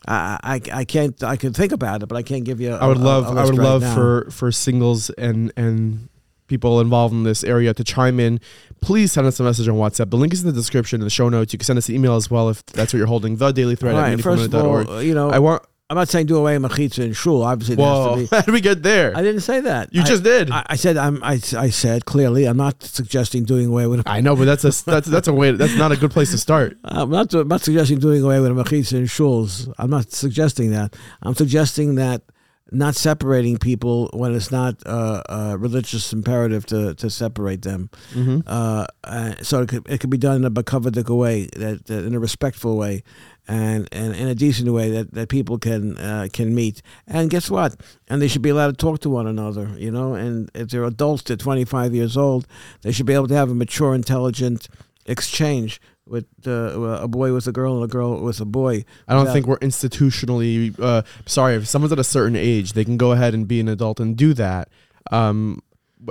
I, 0.07 0.37
I, 0.43 0.61
I 0.79 0.85
can't 0.85 1.21
I 1.23 1.35
can 1.35 1.53
think 1.53 1.71
about 1.71 2.03
it, 2.03 2.07
but 2.07 2.15
I 2.15 2.23
can't 2.23 2.43
give 2.43 2.61
you. 2.61 2.73
I 2.73 2.85
I 2.85 2.87
would 2.87 2.97
love. 2.97 3.37
I 3.37 3.45
would 3.45 3.55
love 3.55 3.83
for 3.93 4.29
for 4.31 4.51
singles 4.51 5.09
and 5.11 5.51
and 5.57 6.09
people 6.47 6.79
involved 6.79 7.13
in 7.13 7.23
this 7.23 7.43
area 7.43 7.73
to 7.73 7.83
chime 7.83 8.19
in. 8.19 8.39
Please 8.81 9.11
send 9.11 9.27
us 9.27 9.39
a 9.39 9.43
message 9.43 9.67
on 9.67 9.75
WhatsApp. 9.75 10.09
The 10.09 10.17
link 10.17 10.33
is 10.33 10.41
in 10.41 10.47
the 10.47 10.53
description 10.53 11.01
in 11.01 11.05
the 11.05 11.09
show 11.09 11.29
notes. 11.29 11.53
You 11.53 11.59
can 11.59 11.65
send 11.65 11.77
us 11.77 11.89
an 11.89 11.95
email 11.95 12.15
as 12.15 12.31
well 12.31 12.49
if 12.49 12.65
that's 12.67 12.93
what 12.93 12.97
you're 12.97 13.07
holding. 13.07 13.35
The 13.35 13.51
Daily 13.51 13.75
Thread 13.75 13.95
All 13.95 14.01
at 14.01 14.09
right, 14.09 14.21
first 14.21 14.53
of 14.53 14.55
all, 14.55 15.01
you 15.01 15.13
know, 15.13 15.29
I 15.29 15.39
want. 15.39 15.63
I'm 15.89 15.95
not 15.95 16.09
saying 16.09 16.25
do 16.25 16.35
away 16.35 16.57
with 16.57 16.69
machitza 16.69 17.05
in 17.05 17.13
shul. 17.13 17.43
Obviously, 17.43 17.77
Whoa! 17.77 18.27
How 18.31 18.41
did 18.41 18.51
we 18.51 18.59
get 18.59 18.83
there? 18.83 19.15
I 19.15 19.21
didn't 19.21 19.41
say 19.41 19.61
that. 19.61 19.93
you 19.93 20.01
I, 20.01 20.05
just 20.05 20.21
did. 20.21 20.51
I, 20.51 20.65
I 20.67 20.75
said 20.75 20.97
I'm. 20.97 21.23
I, 21.23 21.39
I 21.57 21.69
said 21.69 22.05
clearly. 22.05 22.45
I'm 22.45 22.57
not 22.57 22.83
suggesting 22.83 23.45
doing 23.45 23.67
away 23.67 23.87
with. 23.87 24.03
I 24.05 24.19
know, 24.19 24.35
but 24.35 24.45
that's 24.45 24.65
a 24.65 24.85
that's 24.89 25.07
that's 25.07 25.29
a 25.29 25.33
way. 25.33 25.51
That's 25.51 25.77
not 25.77 25.93
a 25.93 25.97
good 25.97 26.11
place 26.11 26.31
to 26.31 26.37
start. 26.37 26.77
I'm 26.83 27.09
not. 27.09 27.33
I'm 27.33 27.47
not 27.47 27.61
suggesting 27.61 27.99
doing 27.99 28.21
away 28.21 28.41
with 28.41 28.51
machitza 28.51 28.93
in 28.93 29.05
shuls. 29.05 29.73
I'm 29.77 29.89
not 29.89 30.11
suggesting 30.11 30.71
that. 30.71 30.93
I'm 31.21 31.35
suggesting 31.35 31.95
that 31.95 32.21
not 32.71 32.95
separating 32.95 33.57
people 33.57 34.09
when 34.13 34.35
it's 34.35 34.51
not 34.51 34.75
uh, 34.85 35.23
a 35.29 35.57
religious 35.57 36.11
imperative 36.11 36.65
to, 36.65 36.93
to 36.95 37.09
separate 37.09 37.61
them. 37.61 37.89
Mm-hmm. 38.13 38.39
Uh, 38.45 38.85
uh, 39.03 39.35
so 39.41 39.61
it 39.61 39.69
could, 39.69 39.89
it 39.89 39.99
could 39.99 40.09
be 40.09 40.17
done 40.17 40.37
in 40.37 40.45
a 40.45 40.51
bakavadik 40.51 41.07
way, 41.15 41.45
that, 41.55 41.85
that 41.85 42.05
in 42.05 42.13
a 42.13 42.19
respectful 42.19 42.77
way, 42.77 43.03
and, 43.47 43.87
and 43.91 44.13
in 44.15 44.27
a 44.27 44.35
decent 44.35 44.71
way 44.71 44.89
that, 44.91 45.13
that 45.13 45.29
people 45.29 45.57
can 45.57 45.97
uh, 45.97 46.27
can 46.31 46.53
meet. 46.53 46.81
And 47.07 47.29
guess 47.29 47.49
what? 47.49 47.75
And 48.07 48.21
they 48.21 48.27
should 48.27 48.41
be 48.41 48.49
allowed 48.49 48.71
to 48.71 48.73
talk 48.77 48.99
to 49.01 49.09
one 49.09 49.27
another, 49.27 49.73
you 49.77 49.91
know. 49.91 50.13
And 50.13 50.51
if 50.53 50.69
they're 50.69 50.83
adults, 50.83 51.23
they're 51.23 51.37
25 51.37 51.95
years 51.95 52.17
old, 52.17 52.47
they 52.81 52.91
should 52.91 53.05
be 53.05 53.13
able 53.13 53.27
to 53.27 53.35
have 53.35 53.49
a 53.49 53.55
mature, 53.55 53.95
intelligent 53.95 54.67
exchange 55.05 55.79
with 56.05 56.25
uh, 56.45 56.51
a 56.51 57.07
boy 57.07 57.33
with 57.33 57.47
a 57.47 57.51
girl 57.51 57.75
and 57.75 57.83
a 57.83 57.87
girl 57.87 58.21
with 58.21 58.39
a 58.39 58.45
boy. 58.45 58.85
I 59.07 59.13
don't 59.13 59.27
think 59.27 59.45
we're 59.45 59.59
institutionally. 59.59 60.77
Uh, 60.79 61.03
sorry, 61.25 61.55
if 61.55 61.67
someone's 61.67 61.91
at 61.91 61.99
a 61.99 62.03
certain 62.03 62.35
age, 62.35 62.73
they 62.73 62.85
can 62.85 62.97
go 62.97 63.11
ahead 63.11 63.33
and 63.33 63.47
be 63.47 63.59
an 63.59 63.67
adult 63.67 63.99
and 63.99 64.15
do 64.15 64.33
that. 64.33 64.69
Um, 65.11 65.61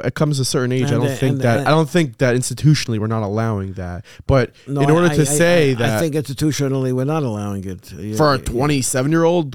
it 0.04 0.14
comes 0.14 0.36
to 0.36 0.42
a 0.42 0.44
certain 0.44 0.72
age. 0.72 0.84
I 0.86 0.90
don't 0.90 1.06
the- 1.06 1.14
think 1.16 1.30
and 1.32 1.38
the- 1.38 1.42
that. 1.44 1.66
I 1.66 1.70
don't 1.70 1.88
think 1.88 2.18
that 2.18 2.34
institutionally 2.36 2.98
we're 2.98 3.06
not 3.06 3.22
allowing 3.22 3.74
that. 3.74 4.04
But 4.26 4.52
No, 4.66 4.80
in 4.80 4.90
order 4.90 5.06
I- 5.06 5.14
to 5.14 5.20
I- 5.22 5.24
say 5.24 5.70
I, 5.70 5.74
that 5.74 5.90
I 5.96 6.00
think 6.00 6.14
institutionally 6.16 6.92
we're 6.92 7.04
not 7.04 7.22
allowing 7.22 7.64
it. 7.64 7.86
For 8.16 8.34
a 8.34 8.38
27 8.38 9.10
year 9.12 9.24
old, 9.24 9.54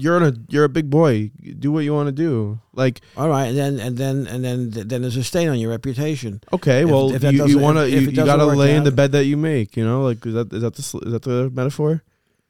you're 0.00 0.16
in 0.16 0.22
a 0.22 0.32
you're 0.48 0.64
a 0.64 0.68
big 0.68 0.88
boy. 0.88 1.30
Do 1.58 1.72
what 1.72 1.80
you 1.84 1.92
want 1.92 2.06
to 2.06 2.12
do. 2.12 2.60
Like 2.74 3.00
All 3.16 3.28
right, 3.28 3.46
and 3.46 3.58
then 3.58 3.80
and 3.80 3.98
then 3.98 4.26
and 4.26 4.44
then 4.44 4.70
then 4.70 5.02
there's 5.02 5.16
a 5.16 5.24
stain 5.24 5.48
on 5.48 5.58
your 5.58 5.70
reputation. 5.70 6.40
okay, 6.52 6.82
If- 6.84 6.88
well 6.88 7.14
if 7.14 7.22
you, 7.24 7.44
you 7.46 7.58
want 7.58 7.76
to 7.78 7.90
you, 7.90 8.00
you 8.00 8.12
gotta 8.24 8.46
lay 8.46 8.74
in 8.76 8.84
the 8.84 8.92
bed 8.92 9.12
that 9.12 9.24
you 9.26 9.36
make. 9.36 9.76
You 9.76 9.84
know, 9.84 10.02
like 10.04 10.24
is 10.24 10.34
that 10.34 10.52
is 10.52 10.62
that 10.62 10.74
the 10.74 10.80
is 11.06 11.12
that 11.12 11.22
the 11.22 11.50
metaphor? 11.52 12.02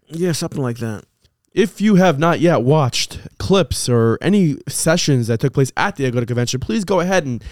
Yeah, 0.09 0.33
something 0.33 0.61
like 0.63 0.79
that. 0.79 1.05
If 1.55 1.83
you 1.83 1.97
have 1.97 2.19
not 2.19 2.41
yet 2.41 2.63
watched 2.63 3.21
clips 3.39 3.89
or 3.89 4.19
any 4.23 4.57
sessions 4.69 5.27
that 5.27 5.41
took 5.41 5.53
place 5.53 5.71
at 5.77 5.97
the 5.97 6.11
Aguda 6.11 6.27
Convention, 6.27 6.61
please 6.61 6.85
go 6.85 7.01
ahead 7.01 7.27
and 7.27 7.45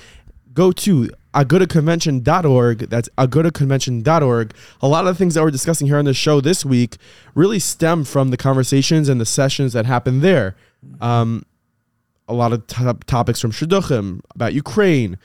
go 0.54 0.72
to 0.72 1.10
agudaconvention.org. 1.34 2.78
That's 2.78 3.08
agudaconvention.org. 3.18 4.54
A 4.80 4.88
lot 4.88 5.06
of 5.06 5.14
the 5.14 5.18
things 5.18 5.34
that 5.34 5.42
we're 5.42 5.50
discussing 5.50 5.86
here 5.86 5.98
on 5.98 6.06
the 6.06 6.14
show 6.14 6.40
this 6.40 6.64
week 6.64 6.96
really 7.34 7.58
stem 7.58 8.04
from 8.04 8.30
the 8.30 8.36
conversations 8.38 9.08
and 9.08 9.20
the 9.20 9.26
sessions 9.26 9.74
that 9.74 9.84
happened 9.84 10.22
there. 10.22 10.56
Um, 11.00 11.44
a 12.26 12.34
lot 12.34 12.52
of 12.52 12.66
top 12.66 13.04
topics 13.04 13.40
from 13.40 13.52
Shidduchim 13.52 14.20
about 14.34 14.54
Ukraine, 14.54 15.18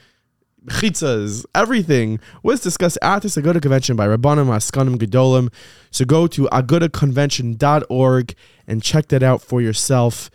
chitzas, 0.67 1.45
everything 1.53 2.19
was 2.43 2.61
discussed 2.61 2.97
at 3.01 3.21
this 3.21 3.35
Aguda 3.35 3.61
convention 3.61 3.95
by 3.95 4.07
Rabbanim 4.07 4.47
Askanim 4.47 4.97
Gedolim. 4.97 5.51
So 5.91 6.05
go 6.05 6.27
to 6.27 6.43
agudaconvention.org 6.51 8.35
and 8.67 8.83
check 8.83 9.07
that 9.09 9.23
out 9.23 9.41
for 9.41 9.61
yourself 9.61 10.29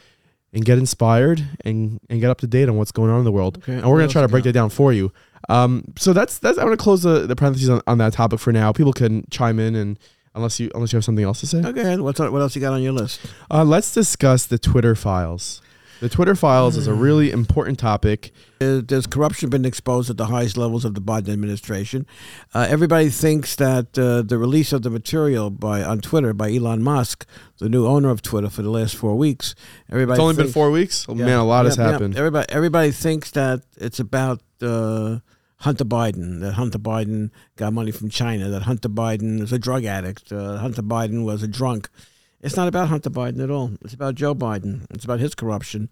and 0.52 0.64
get 0.64 0.78
inspired 0.78 1.46
and, 1.64 2.00
and 2.08 2.20
get 2.20 2.30
up 2.30 2.38
to 2.38 2.46
date 2.46 2.68
on 2.68 2.76
what's 2.76 2.92
going 2.92 3.10
on 3.10 3.18
in 3.18 3.24
the 3.24 3.32
world. 3.32 3.58
Okay, 3.58 3.74
and 3.74 3.88
we're 3.88 3.98
going 3.98 4.08
to 4.08 4.12
try 4.12 4.22
to 4.22 4.28
break 4.28 4.44
that 4.44 4.52
down 4.52 4.70
for 4.70 4.92
you. 4.92 5.12
Um, 5.48 5.84
so 5.96 6.12
that's 6.12 6.38
that's 6.38 6.58
I'm 6.58 6.66
going 6.66 6.76
to 6.76 6.82
close 6.82 7.02
the, 7.02 7.26
the 7.26 7.36
parentheses 7.36 7.68
on, 7.70 7.80
on 7.86 7.98
that 7.98 8.12
topic 8.12 8.40
for 8.40 8.52
now. 8.52 8.72
People 8.72 8.92
can 8.92 9.24
chime 9.30 9.58
in 9.58 9.74
and 9.74 9.98
unless 10.34 10.60
you 10.60 10.70
unless 10.74 10.92
you 10.92 10.96
have 10.96 11.04
something 11.04 11.24
else 11.24 11.40
to 11.40 11.46
say. 11.46 11.58
Okay, 11.58 11.96
what's 11.98 12.20
what 12.20 12.40
else 12.40 12.54
you 12.54 12.60
got 12.60 12.72
on 12.72 12.82
your 12.82 12.92
list? 12.92 13.20
Uh, 13.50 13.64
let's 13.64 13.92
discuss 13.92 14.46
the 14.46 14.58
Twitter 14.58 14.94
files. 14.94 15.62
The 16.00 16.08
Twitter 16.08 16.34
files 16.34 16.76
is 16.78 16.86
a 16.86 16.94
Hmm. 16.94 17.00
really 17.00 17.30
important 17.30 17.78
topic. 17.78 18.32
Uh, 18.60 18.80
There's 18.86 19.06
corruption 19.06 19.50
been 19.50 19.64
exposed 19.66 20.08
at 20.08 20.16
the 20.16 20.26
highest 20.26 20.56
levels 20.56 20.84
of 20.86 20.94
the 20.94 21.00
Biden 21.00 21.28
administration. 21.28 22.06
Uh, 22.54 22.66
everybody 22.68 23.10
thinks 23.10 23.54
that 23.56 23.98
uh, 23.98 24.22
the 24.22 24.38
release 24.38 24.72
of 24.72 24.80
the 24.82 24.88
material 24.90 25.50
by 25.50 25.82
on 25.84 26.00
Twitter 26.00 26.32
by 26.32 26.50
Elon 26.52 26.82
Musk, 26.82 27.26
the 27.58 27.68
new 27.68 27.86
owner 27.86 28.08
of 28.08 28.22
Twitter 28.22 28.48
for 28.48 28.62
the 28.62 28.70
last 28.70 28.96
four 28.96 29.14
weeks, 29.16 29.54
everybody 29.90 30.16
It's 30.16 30.22
only 30.22 30.36
been 30.42 30.52
four 30.52 30.70
weeks. 30.70 31.04
Oh, 31.08 31.14
Yeah, 31.14 31.26
Man, 31.26 31.38
a 31.38 31.44
lot 31.44 31.66
has 31.66 31.76
yeah, 31.76 31.84
yeah. 31.84 31.90
happened. 31.92 32.16
Everybody, 32.16 32.46
everybody 32.50 32.90
thinks 32.92 33.30
that 33.32 33.60
it's 33.76 34.00
about 34.00 34.40
uh, 34.62 35.18
Hunter 35.56 35.84
Biden. 35.84 36.40
That 36.40 36.54
Hunter 36.54 36.78
Biden 36.78 37.30
got 37.56 37.74
money 37.74 37.90
from 37.90 38.08
China. 38.08 38.48
That 38.48 38.62
Hunter 38.62 38.88
Biden 38.88 39.42
is 39.42 39.52
a 39.52 39.58
drug 39.58 39.84
addict. 39.84 40.32
Uh, 40.32 40.56
Hunter 40.56 40.82
Biden 40.82 41.24
was 41.24 41.42
a 41.42 41.48
drunk. 41.48 41.90
It's 42.42 42.56
not 42.56 42.68
about 42.68 42.88
Hunter 42.88 43.10
Biden 43.10 43.42
at 43.42 43.50
all. 43.50 43.72
It's 43.82 43.94
about 43.94 44.14
Joe 44.14 44.34
Biden. 44.34 44.86
It's 44.90 45.04
about 45.04 45.20
his 45.20 45.34
corruption. 45.34 45.90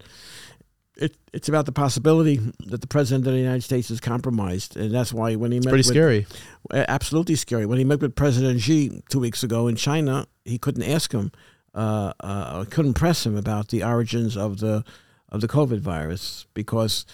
It, 0.95 1.15
it's 1.31 1.47
about 1.47 1.65
the 1.65 1.71
possibility 1.71 2.37
that 2.65 2.81
the 2.81 2.87
president 2.87 3.25
of 3.27 3.33
the 3.33 3.39
United 3.39 3.61
States 3.63 3.89
is 3.89 4.01
compromised, 4.01 4.75
and 4.75 4.93
that's 4.93 5.13
why 5.13 5.35
when 5.35 5.51
he 5.51 5.57
It's 5.57 5.65
met 5.65 5.71
pretty 5.71 5.87
with, 5.87 5.95
scary. 5.95 6.27
absolutely 6.73 7.35
scary. 7.35 7.65
When 7.65 7.77
he 7.77 7.85
met 7.85 8.01
with 8.01 8.15
President 8.15 8.59
Xi 8.59 9.01
two 9.09 9.19
weeks 9.19 9.41
ago 9.43 9.67
in 9.67 9.75
China, 9.75 10.27
he 10.43 10.57
couldn't 10.57 10.83
ask 10.83 11.13
him, 11.13 11.31
uh, 11.73 12.11
uh, 12.19 12.65
couldn't 12.65 12.95
press 12.95 13.25
him 13.25 13.37
about 13.37 13.69
the 13.69 13.83
origins 13.83 14.35
of 14.35 14.59
the 14.59 14.83
of 15.29 15.39
the 15.41 15.47
COVID 15.47 15.79
virus 15.79 16.47
because 16.55 17.05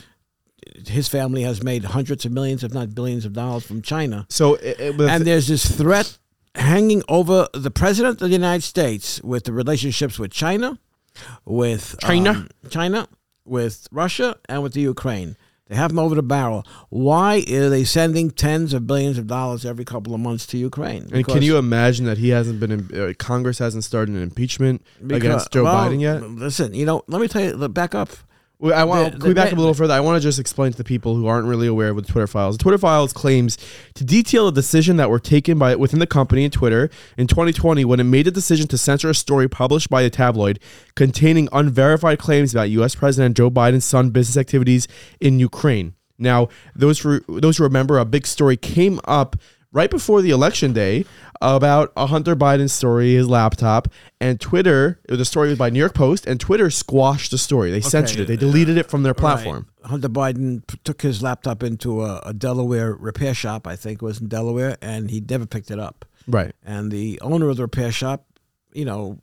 his 0.87 1.07
family 1.07 1.43
has 1.43 1.61
made 1.61 1.83
hundreds 1.83 2.25
of 2.25 2.31
millions, 2.31 2.63
if 2.63 2.73
not 2.73 2.95
billions, 2.95 3.25
of 3.25 3.33
dollars 3.33 3.65
from 3.65 3.81
China, 3.81 4.25
So, 4.29 4.55
it, 4.55 4.79
it, 4.79 4.99
and 5.01 5.25
there's 5.27 5.47
this 5.47 5.69
threat 5.69 6.17
hanging 6.55 7.03
over 7.09 7.47
the 7.53 7.71
president 7.71 8.21
of 8.21 8.29
the 8.29 8.33
United 8.35 8.63
States 8.63 9.21
with 9.23 9.43
the 9.43 9.53
relationships 9.53 10.17
with 10.19 10.31
China, 10.31 10.79
with 11.45 11.95
China? 11.99 12.31
um, 12.31 12.49
China, 12.69 13.07
with 13.45 13.87
Russia, 13.91 14.37
and 14.49 14.63
with 14.63 14.73
the 14.73 14.81
Ukraine. 14.81 15.35
They 15.67 15.75
have 15.75 15.89
them 15.89 15.97
over 15.99 16.13
the 16.13 16.21
barrel. 16.21 16.63
Why 16.89 17.43
are 17.51 17.69
they 17.69 17.83
sending 17.83 18.29
tens 18.29 18.71
of 18.71 18.85
billions 18.85 19.17
of 19.17 19.25
dollars 19.25 19.65
every 19.65 19.83
couple 19.83 20.13
of 20.13 20.19
months 20.19 20.45
to 20.47 20.59
Ukraine? 20.59 21.09
and 21.11 21.25
can 21.25 21.41
you 21.41 21.57
imagine 21.57 22.05
that 22.05 22.19
he 22.19 22.29
hasn't 22.29 22.59
been, 22.59 22.71
in, 22.71 22.99
uh, 22.99 23.13
Congress 23.17 23.57
hasn't 23.57 23.83
started 23.83 24.13
an 24.13 24.21
impeachment 24.21 24.83
because- 25.05 25.23
against 25.23 25.51
Joe 25.51 25.63
well, 25.63 25.89
Biden 25.89 26.01
yet? 26.01 26.21
Listen, 26.21 26.75
you 26.75 26.85
know, 26.85 27.03
let 27.07 27.19
me 27.19 27.27
tell 27.27 27.43
you, 27.43 27.67
back 27.67 27.95
up. 27.95 28.09
Well, 28.57 28.73
I 28.73 28.85
want 28.85 29.13
to 29.13 29.19
the 29.19 29.33
back 29.33 29.51
up 29.51 29.57
a 29.57 29.59
little 29.59 29.73
further. 29.73 29.93
I 29.93 29.99
want 29.99 30.21
to 30.21 30.25
just 30.25 30.39
explain 30.39 30.71
to 30.71 30.77
the 30.77 30.83
people 30.83 31.15
who 31.15 31.27
aren't 31.27 31.47
really 31.47 31.67
aware 31.67 31.89
of 31.89 31.97
the 31.97 32.01
Twitter 32.03 32.27
files. 32.27 32.57
The 32.57 32.63
Twitter 32.63 32.77
files 32.77 33.11
claims 33.11 33.57
to 33.95 34.05
detail 34.05 34.47
a 34.47 34.51
decision 34.51 34.95
that 34.97 35.09
were 35.09 35.19
taken 35.19 35.59
by 35.59 35.75
within 35.75 35.99
the 35.99 36.07
company 36.07 36.45
and 36.45 36.53
Twitter 36.53 36.89
in 37.17 37.27
2020 37.27 37.83
when 37.83 37.99
it 37.99 38.05
made 38.05 38.27
a 38.27 38.31
decision 38.31 38.67
to 38.69 38.77
censor 38.77 39.09
a 39.09 39.15
story 39.15 39.49
published 39.49 39.89
by 39.89 40.03
a 40.03 40.09
tabloid 40.09 40.59
containing 40.95 41.49
unverified 41.51 42.17
claims 42.17 42.53
about 42.53 42.69
U.S. 42.69 42.95
President 42.95 43.35
Joe 43.35 43.51
Biden's 43.51 43.85
son 43.85 44.09
business 44.11 44.37
activities 44.37 44.87
in 45.19 45.39
Ukraine. 45.39 45.93
Now, 46.17 46.47
those 46.73 46.99
who, 46.99 47.19
those 47.27 47.57
who 47.57 47.63
remember, 47.63 47.97
a 47.97 48.05
big 48.05 48.25
story 48.25 48.55
came 48.55 49.01
up 49.05 49.35
right 49.75 49.91
before 49.91 50.21
the 50.21 50.31
election 50.31 50.71
day 50.71 51.03
about 51.41 51.91
a 51.97 52.07
Hunter 52.07 52.33
Biden 52.33 52.69
story, 52.69 53.13
his 53.13 53.27
laptop, 53.27 53.89
and 54.21 54.39
Twitter. 54.39 55.01
It 55.03 55.11
was 55.11 55.19
a 55.19 55.25
story 55.25 55.53
by 55.53 55.69
New 55.69 55.79
York 55.79 55.93
Post, 55.93 56.25
and 56.25 56.39
Twitter 56.39 56.69
squashed 56.69 57.29
the 57.29 57.37
story. 57.37 57.71
They 57.71 57.81
censored 57.81 58.21
it. 58.21 58.27
They 58.27 58.37
deleted 58.37 58.77
it 58.77 58.89
from 58.89 59.03
their 59.03 59.13
platform. 59.13 59.67
Right. 59.81 59.89
Hunter 59.91 60.07
Biden 60.07 60.65
p- 60.65 60.79
took 60.85 61.01
his 61.01 61.21
laptop 61.21 61.61
into 61.61 62.03
a, 62.03 62.21
a 62.25 62.33
Delaware 62.33 62.93
repair 62.93 63.33
shop, 63.33 63.67
I 63.67 63.75
think 63.75 64.01
it 64.01 64.05
was 64.05 64.21
in 64.21 64.29
Delaware, 64.29 64.77
and 64.81 65.11
he 65.11 65.19
never 65.19 65.45
picked 65.45 65.69
it 65.69 65.79
up. 65.79 66.05
Right. 66.25 66.55
And 66.63 66.89
the 66.89 67.19
owner 67.21 67.49
of 67.49 67.57
the 67.57 67.63
repair 67.63 67.91
shop, 67.91 68.25
you 68.73 68.85
know, 68.85 69.19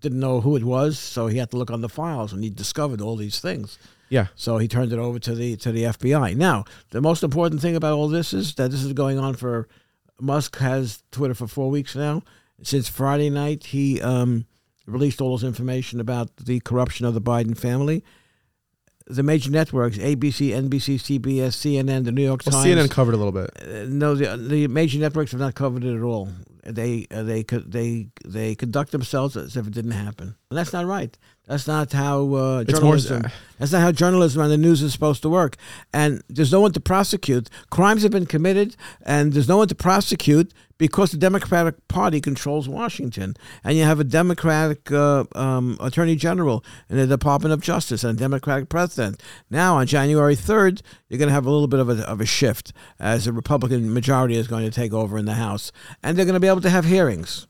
didn't 0.00 0.20
know 0.20 0.40
who 0.40 0.56
it 0.56 0.64
was, 0.64 1.00
so 1.00 1.26
he 1.26 1.38
had 1.38 1.50
to 1.50 1.56
look 1.56 1.70
on 1.72 1.80
the 1.80 1.88
files, 1.88 2.32
and 2.32 2.44
he 2.44 2.50
discovered 2.50 3.00
all 3.00 3.16
these 3.16 3.40
things. 3.40 3.76
Yeah. 4.08 4.28
So 4.36 4.58
he 4.58 4.68
turned 4.68 4.92
it 4.92 5.00
over 5.00 5.18
to 5.18 5.34
the 5.34 5.56
to 5.56 5.72
the 5.72 5.82
FBI. 5.82 6.36
Now, 6.36 6.64
the 6.90 7.00
most 7.00 7.24
important 7.24 7.60
thing 7.60 7.74
about 7.74 7.94
all 7.94 8.08
this 8.08 8.32
is 8.32 8.54
that 8.54 8.70
this 8.70 8.84
is 8.84 8.92
going 8.92 9.18
on 9.18 9.34
for 9.34 9.68
Musk 10.20 10.56
has 10.58 11.02
Twitter 11.10 11.34
for 11.34 11.46
four 11.46 11.70
weeks 11.70 11.94
now. 11.94 12.22
Since 12.62 12.88
Friday 12.88 13.28
night, 13.30 13.64
he 13.66 14.00
um, 14.00 14.46
released 14.86 15.20
all 15.20 15.36
this 15.36 15.46
information 15.46 16.00
about 16.00 16.34
the 16.36 16.60
corruption 16.60 17.04
of 17.06 17.14
the 17.14 17.20
Biden 17.20 17.56
family. 17.56 18.02
The 19.08 19.22
major 19.22 19.50
networks, 19.52 19.98
ABC, 19.98 20.48
NBC, 20.50 20.96
CBS, 20.96 21.54
CNN, 21.54 22.04
the 22.04 22.12
New 22.12 22.24
York 22.24 22.42
Well, 22.44 22.60
Times. 22.60 22.66
CNN 22.66 22.90
covered 22.90 23.14
a 23.14 23.16
little 23.16 23.30
bit. 23.30 23.50
Uh, 23.60 23.84
no, 23.88 24.16
the, 24.16 24.36
the 24.36 24.66
major 24.66 24.98
networks 24.98 25.30
have 25.30 25.40
not 25.40 25.54
covered 25.54 25.84
it 25.84 25.94
at 25.94 26.02
all. 26.02 26.28
They 26.64 27.06
uh, 27.12 27.22
they 27.22 27.44
they 27.44 28.08
they 28.24 28.56
conduct 28.56 28.90
themselves 28.90 29.36
as 29.36 29.56
if 29.56 29.68
it 29.68 29.72
didn't 29.72 29.92
happen, 29.92 30.34
and 30.50 30.58
that's 30.58 30.72
not 30.72 30.86
right. 30.86 31.16
That's 31.46 31.66
not 31.68 31.92
how 31.92 32.34
uh, 32.34 32.64
It's 32.66 32.72
more- 32.80 32.96
journalism. 32.96 33.22
that's 33.58 33.70
not 33.72 33.80
how 33.80 33.92
journalism 33.92 34.42
and 34.42 34.50
the 34.50 34.56
news 34.58 34.82
is 34.82 34.92
supposed 34.92 35.22
to 35.22 35.28
work. 35.28 35.56
And 35.92 36.22
there's 36.28 36.50
no 36.50 36.60
one 36.60 36.72
to 36.72 36.80
prosecute. 36.80 37.48
Crimes 37.70 38.02
have 38.02 38.10
been 38.10 38.26
committed, 38.26 38.74
and 39.02 39.32
there's 39.32 39.46
no 39.48 39.58
one 39.58 39.68
to 39.68 39.74
prosecute 39.76 40.52
because 40.78 41.10
the 41.12 41.16
Democratic 41.16 41.86
Party 41.88 42.20
controls 42.20 42.68
Washington, 42.68 43.34
and 43.64 43.78
you 43.78 43.84
have 43.84 43.98
a 44.00 44.04
Democratic 44.04 44.90
uh, 44.92 45.24
um, 45.34 45.78
Attorney 45.80 46.16
General 46.16 46.62
in 46.90 46.96
the 46.98 47.06
Department 47.06 47.52
of 47.54 47.60
Justice 47.62 48.02
and 48.04 48.18
a 48.18 48.20
Democratic 48.20 48.68
President. 48.68 49.22
Now, 49.48 49.76
on 49.76 49.86
January 49.86 50.36
3rd, 50.36 50.82
you're 51.08 51.16
going 51.18 51.28
to 51.28 51.32
have 51.34 51.46
a 51.46 51.50
little 51.50 51.68
bit 51.68 51.80
of 51.80 51.88
a, 51.88 52.02
of 52.06 52.20
a 52.20 52.26
shift 52.26 52.72
as 52.98 53.26
a 53.26 53.32
Republican 53.32 53.94
majority 53.94 54.34
is 54.36 54.48
going 54.48 54.64
to 54.64 54.70
take 54.70 54.92
over 54.92 55.16
in 55.16 55.24
the 55.24 55.34
House, 55.34 55.70
and 56.02 56.18
they're 56.18 56.26
going 56.26 56.34
to 56.34 56.40
be 56.40 56.48
able 56.48 56.60
to 56.60 56.68
have 56.70 56.84
hearings, 56.84 57.46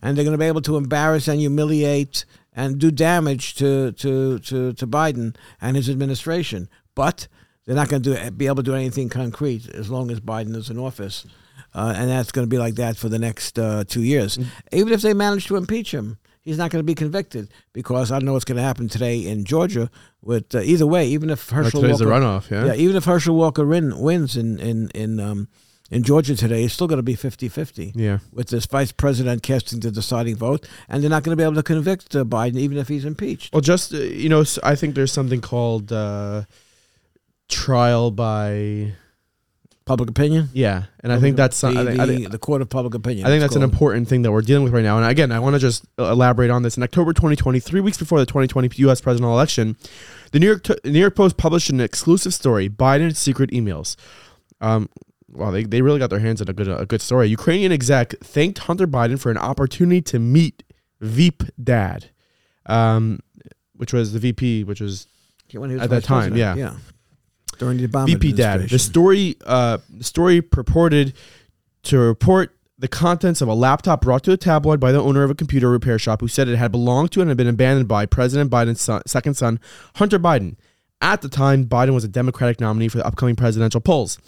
and 0.00 0.16
they're 0.16 0.24
going 0.24 0.34
to 0.34 0.38
be 0.38 0.44
able 0.44 0.62
to 0.62 0.76
embarrass 0.76 1.26
and 1.26 1.40
humiliate 1.40 2.24
and 2.54 2.78
do 2.78 2.90
damage 2.90 3.54
to 3.56 3.92
to 3.92 4.38
to, 4.40 4.72
to 4.72 4.86
Biden 4.86 5.36
and 5.60 5.76
his 5.76 5.88
administration, 5.88 6.68
but. 6.94 7.28
They're 7.66 7.76
not 7.76 7.88
going 7.88 8.02
to 8.02 8.30
be 8.32 8.46
able 8.46 8.56
to 8.56 8.62
do 8.64 8.74
anything 8.74 9.08
concrete 9.10 9.68
as 9.68 9.90
long 9.90 10.10
as 10.10 10.18
Biden 10.18 10.56
is 10.56 10.70
in 10.70 10.78
office. 10.78 11.24
Uh, 11.72 11.94
and 11.96 12.10
that's 12.10 12.32
going 12.32 12.44
to 12.44 12.50
be 12.50 12.58
like 12.58 12.74
that 12.76 12.96
for 12.96 13.08
the 13.08 13.18
next 13.18 13.58
uh, 13.58 13.84
two 13.84 14.02
years. 14.02 14.38
Even 14.72 14.92
if 14.92 15.02
they 15.02 15.14
manage 15.14 15.46
to 15.46 15.56
impeach 15.56 15.94
him, 15.94 16.18
he's 16.42 16.58
not 16.58 16.70
going 16.70 16.80
to 16.80 16.86
be 16.86 16.94
convicted 16.94 17.48
because 17.72 18.10
I 18.10 18.18
don't 18.18 18.26
know 18.26 18.32
what's 18.32 18.44
going 18.44 18.56
to 18.56 18.62
happen 18.62 18.88
today 18.88 19.24
in 19.26 19.44
Georgia. 19.44 19.90
With 20.22 20.54
uh, 20.54 20.60
either 20.60 20.86
way, 20.86 21.06
even 21.08 21.30
if 21.30 21.48
Herschel 21.50 21.80
today's 21.80 22.00
Walker, 22.00 22.04
the 22.06 22.10
runoff, 22.10 22.50
yeah? 22.50 22.66
yeah, 22.66 22.74
even 22.74 22.96
if 22.96 23.04
Herschel 23.04 23.36
Walker 23.36 23.64
win, 23.64 23.98
wins 24.00 24.36
in 24.36 24.58
in 24.58 24.90
in 24.90 25.20
um, 25.20 25.48
in 25.90 26.02
Georgia 26.04 26.36
today, 26.36 26.64
it's 26.64 26.74
still 26.74 26.86
going 26.86 26.98
to 26.98 27.02
be 27.02 27.16
50-50 27.16 27.92
Yeah. 27.94 28.18
with 28.32 28.48
this 28.48 28.66
vice 28.66 28.92
president 28.92 29.42
casting 29.42 29.80
the 29.80 29.90
deciding 29.90 30.36
vote, 30.36 30.68
and 30.88 31.02
they're 31.02 31.10
not 31.10 31.24
going 31.24 31.32
to 31.36 31.40
be 31.40 31.44
able 31.44 31.56
to 31.56 31.62
convict 31.64 32.14
uh, 32.14 32.24
Biden 32.24 32.56
even 32.56 32.78
if 32.78 32.88
he's 32.88 33.04
impeached. 33.04 33.52
Well, 33.52 33.60
just, 33.60 33.92
uh, 33.92 33.98
you 33.98 34.28
know, 34.28 34.44
I 34.62 34.74
think 34.76 34.94
there's 34.94 35.12
something 35.12 35.40
called 35.40 35.92
uh, 35.92 36.44
trial 37.48 38.10
by. 38.10 38.92
Public 39.86 40.10
opinion. 40.10 40.50
Yeah. 40.52 40.84
And 41.02 41.12
I 41.12 41.18
think 41.18 41.36
that's. 41.36 41.60
the, 41.62 41.68
I 41.68 41.84
think, 41.84 41.98
I 42.00 42.06
think, 42.06 42.30
the 42.30 42.38
court 42.38 42.62
of 42.62 42.68
public 42.68 42.94
opinion. 42.94 43.26
I 43.26 43.28
think 43.28 43.40
that's 43.40 43.56
an 43.56 43.64
important 43.64 44.06
thing 44.06 44.22
that 44.22 44.30
we're 44.30 44.42
dealing 44.42 44.62
with 44.62 44.72
right 44.72 44.84
now. 44.84 44.98
And 44.98 45.06
again, 45.06 45.32
I 45.32 45.40
want 45.40 45.54
to 45.54 45.58
just 45.58 45.84
elaborate 45.98 46.48
on 46.48 46.62
this. 46.62 46.76
In 46.76 46.84
October 46.84 47.12
2020, 47.12 47.58
three 47.58 47.80
weeks 47.80 47.98
before 47.98 48.20
the 48.20 48.26
2020 48.26 48.70
U.S. 48.82 49.00
presidential 49.00 49.32
election, 49.32 49.76
the 50.30 50.38
New 50.38 50.46
York 50.46 50.68
New 50.84 51.00
York 51.00 51.16
Post 51.16 51.36
published 51.38 51.70
an 51.70 51.80
exclusive 51.80 52.32
story: 52.32 52.68
Biden's 52.68 53.18
secret 53.18 53.50
emails. 53.50 53.96
Um, 54.60 54.88
wow, 55.32 55.50
they, 55.50 55.64
they 55.64 55.82
really 55.82 55.98
got 55.98 56.10
their 56.10 56.18
hands 56.18 56.40
on 56.40 56.48
a 56.48 56.52
good 56.52 56.68
a 56.68 56.86
good 56.86 57.00
story. 57.00 57.28
Ukrainian 57.28 57.72
exec 57.72 58.14
thanked 58.20 58.60
Hunter 58.60 58.86
Biden 58.86 59.18
for 59.18 59.30
an 59.30 59.38
opportunity 59.38 60.02
to 60.02 60.18
meet 60.18 60.62
Veep 61.00 61.42
Dad, 61.62 62.10
um, 62.66 63.20
which 63.74 63.92
was 63.92 64.12
the 64.12 64.18
VP, 64.18 64.64
which 64.64 64.80
was 64.80 65.06
When 65.52 65.70
he 65.70 65.76
was 65.76 65.84
At 65.84 65.90
that 65.90 66.04
time, 66.04 66.36
yeah. 66.36 66.54
yeah. 66.54 66.76
During 67.58 67.78
the 67.78 67.88
Obama 67.88 68.06
VP 68.06 68.32
Dad. 68.32 68.68
The 68.68 68.78
story, 68.78 69.36
uh, 69.44 69.78
the 69.88 70.04
story 70.04 70.40
purported 70.40 71.14
to 71.84 71.98
report 71.98 72.56
the 72.78 72.88
contents 72.88 73.42
of 73.42 73.48
a 73.48 73.54
laptop 73.54 74.00
brought 74.00 74.24
to 74.24 74.32
a 74.32 74.36
tabloid 74.38 74.80
by 74.80 74.90
the 74.90 75.00
owner 75.00 75.22
of 75.22 75.30
a 75.30 75.34
computer 75.34 75.68
repair 75.68 75.98
shop 75.98 76.22
who 76.22 76.28
said 76.28 76.48
it 76.48 76.56
had 76.56 76.72
belonged 76.72 77.12
to 77.12 77.20
and 77.20 77.28
had 77.28 77.36
been 77.36 77.46
abandoned 77.46 77.86
by 77.86 78.06
President 78.06 78.50
Biden's 78.50 78.80
son, 78.80 79.02
second 79.06 79.34
son, 79.34 79.60
Hunter 79.96 80.18
Biden. 80.18 80.56
At 81.00 81.22
the 81.22 81.28
time, 81.28 81.64
Biden 81.64 81.94
was 81.94 82.04
a 82.04 82.08
Democratic 82.08 82.60
nominee 82.60 82.88
for 82.88 82.98
the 82.98 83.06
upcoming 83.06 83.36
presidential 83.36 83.80
polls. 83.80 84.18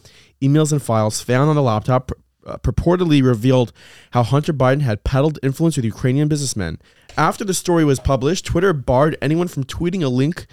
Emails 0.41 0.73
and 0.73 0.83
files 0.83 1.21
found 1.21 1.51
on 1.51 1.57
the 1.57 1.63
laptop 1.63 2.13
uh, 2.47 2.57
purportedly 2.59 3.23
revealed 3.23 3.73
how 4.13 4.23
Hunter 4.23 4.53
Biden 4.53 4.81
had 4.81 5.05
peddled 5.05 5.39
influence 5.43 5.77
with 5.77 5.85
Ukrainian 5.85 6.29
businessmen. 6.29 6.81
After 7.17 7.45
the 7.45 7.55
story 7.55 7.85
was 7.85 8.01
published, 8.01 8.47
Twitter 8.47 8.73
barred 8.73 9.17
anyone 9.21 9.49
from 9.49 9.65
tweeting 9.65 10.03
a 10.03 10.09
link 10.09 10.47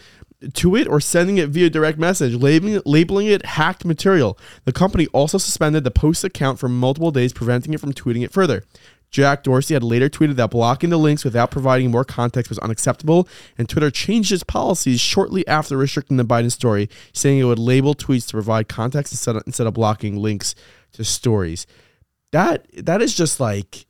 to 0.53 0.75
it 0.75 0.87
or 0.87 0.99
sending 1.01 1.37
it 1.37 1.49
via 1.49 1.69
direct 1.69 1.97
message, 1.97 2.33
labeling, 2.35 2.81
labeling 2.85 3.27
it 3.27 3.45
hacked 3.45 3.85
material. 3.85 4.37
The 4.65 4.71
company 4.71 5.07
also 5.07 5.37
suspended 5.37 5.83
the 5.83 5.91
Post 5.91 6.23
account 6.23 6.59
for 6.59 6.69
multiple 6.69 7.11
days, 7.11 7.33
preventing 7.33 7.73
it 7.73 7.79
from 7.79 7.93
tweeting 7.93 8.23
it 8.23 8.31
further. 8.31 8.63
Jack 9.11 9.43
Dorsey 9.43 9.73
had 9.73 9.83
later 9.83 10.09
tweeted 10.09 10.35
that 10.35 10.51
blocking 10.51 10.89
the 10.89 10.97
links 10.97 11.23
without 11.23 11.51
providing 11.51 11.89
more 11.91 12.05
context 12.05 12.49
was 12.49 12.59
unacceptable, 12.59 13.27
and 13.57 13.67
Twitter 13.67 13.89
changed 13.89 14.31
its 14.31 14.43
policies 14.43 15.01
shortly 15.01 15.47
after 15.47 15.75
restricting 15.77 16.17
the 16.17 16.25
Biden 16.25 16.51
story, 16.51 16.89
saying 17.13 17.39
it 17.39 17.45
would 17.45 17.59
label 17.59 17.95
tweets 17.95 18.27
to 18.27 18.33
provide 18.33 18.67
context 18.69 19.11
instead 19.13 19.35
of, 19.35 19.43
instead 19.45 19.67
of 19.67 19.73
blocking 19.73 20.17
links 20.17 20.53
to 20.93 21.03
stories. 21.03 21.65
That 22.31 22.67
that 22.85 23.01
is 23.01 23.15
just 23.15 23.39
like 23.39 23.85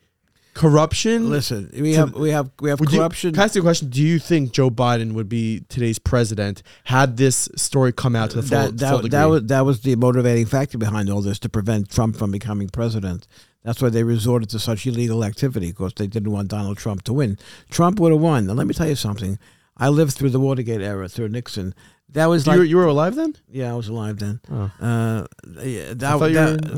corruption. 0.54 1.30
Listen, 1.30 1.70
we 1.74 1.94
have 1.94 2.14
we 2.14 2.32
have 2.32 2.52
we 2.62 2.70
have 2.70 2.80
Would 2.80 2.92
you- 2.92 3.00
corruption. 3.00 3.34
can 3.34 3.42
I 3.42 3.46
ask 3.46 3.56
you 3.56 3.62
a 3.62 3.64
question? 3.64 3.90
Do 3.90 4.02
you 4.02 4.20
think 4.20 4.52
Joe 4.52 4.70
Biden 4.70 5.14
would 5.14 5.30
be 5.30 5.62
today's 5.70 6.00
president 6.00 6.64
had 6.86 7.18
this 7.18 7.50
story 7.56 7.92
come 7.94 8.16
out 8.16 8.32
to 8.32 8.38
the 8.38 8.44
full, 8.44 8.50
that 8.50 8.68
full 8.68 8.78
that, 8.78 8.96
degree? 9.04 9.10
that 9.10 9.26
was 9.26 9.44
that 9.44 9.62
was 9.66 9.82
the 9.82 9.96
motivating 9.96 10.46
factor 10.46 10.78
behind 10.78 11.10
all 11.10 11.22
this 11.22 11.40
to 11.40 11.50
prevent 11.50 11.90
Trump 11.90 12.16
from 12.16 12.32
becoming 12.32 12.70
president. 12.70 13.28
That's 13.64 13.82
why 13.82 13.90
they 13.90 14.04
resorted 14.04 14.50
to 14.52 14.60
such 14.60 14.88
illegal 14.88 15.24
activity 15.24 15.68
because 15.72 15.94
they 15.96 16.08
didn't 16.08 16.32
want 16.32 16.48
Donald 16.48 16.78
Trump 16.78 17.04
to 17.04 17.14
win. 17.14 17.38
Trump 17.70 18.00
would 18.00 18.12
have 18.12 18.22
won. 18.22 18.48
Now 18.48 18.54
let 18.54 18.68
me 18.68 18.74
tell 18.74 18.88
you 18.88 18.96
something. 18.96 19.38
I 19.78 19.90
lived 19.90 20.14
through 20.14 20.30
the 20.32 20.40
Watergate 20.40 20.82
era 20.82 21.08
through 21.10 21.30
Nixon. 21.30 21.74
That 22.14 22.26
was 22.26 22.48
you, 22.48 22.52
like 22.54 22.58
were, 22.60 22.66
you 22.66 22.78
were 22.78 22.86
alive 22.88 23.14
then? 23.16 23.36
yeah, 23.52 23.72
I 23.72 23.76
was 23.76 23.88
alive 23.88 24.18
then. 24.18 24.40
Oh. 24.52 24.72
Uh, 24.82 25.28
yeah, 25.62 25.90
that, 25.90 25.98
that, 26.00 26.20
were- 26.20 26.30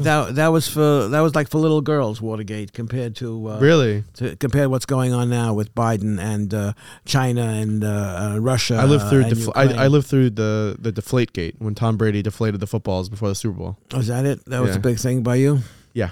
that, 0.01 0.35
that 0.35 0.47
was 0.49 0.67
for 0.67 1.07
that 1.07 1.21
was 1.21 1.33
like 1.35 1.47
for 1.49 1.57
little 1.57 1.79
girls 1.79 2.21
Watergate 2.21 2.73
compared 2.73 3.15
to 3.17 3.47
uh, 3.51 3.59
really? 3.59 4.03
to 4.15 4.35
compare 4.35 4.67
what's 4.69 4.85
going 4.85 5.13
on 5.13 5.29
now 5.29 5.53
with 5.53 5.73
Biden 5.73 6.19
and 6.19 6.53
uh, 6.53 6.73
China 7.05 7.43
and 7.43 7.81
uh, 7.81 7.87
uh, 8.33 8.39
Russia. 8.39 8.75
I 8.75 8.83
lived 8.83 9.07
through 9.07 9.51
I, 9.55 9.85
I 9.85 9.87
lived 9.87 10.07
through 10.07 10.31
the 10.31 10.75
the 10.77 10.91
deflate 10.91 11.31
gate 11.31 11.55
when 11.59 11.75
Tom 11.75 11.95
Brady 11.95 12.21
deflated 12.21 12.59
the 12.59 12.67
footballs 12.67 13.07
before 13.07 13.29
the 13.29 13.35
Super 13.35 13.57
Bowl. 13.57 13.77
Was 13.93 14.07
that 14.07 14.25
it? 14.25 14.43
That 14.47 14.59
was 14.59 14.71
Yeah. 14.71 14.73
the 14.73 14.79
big 14.81 14.99
thing 14.99 15.23
by 15.23 15.35
you. 15.35 15.59
Yeah. 15.93 16.09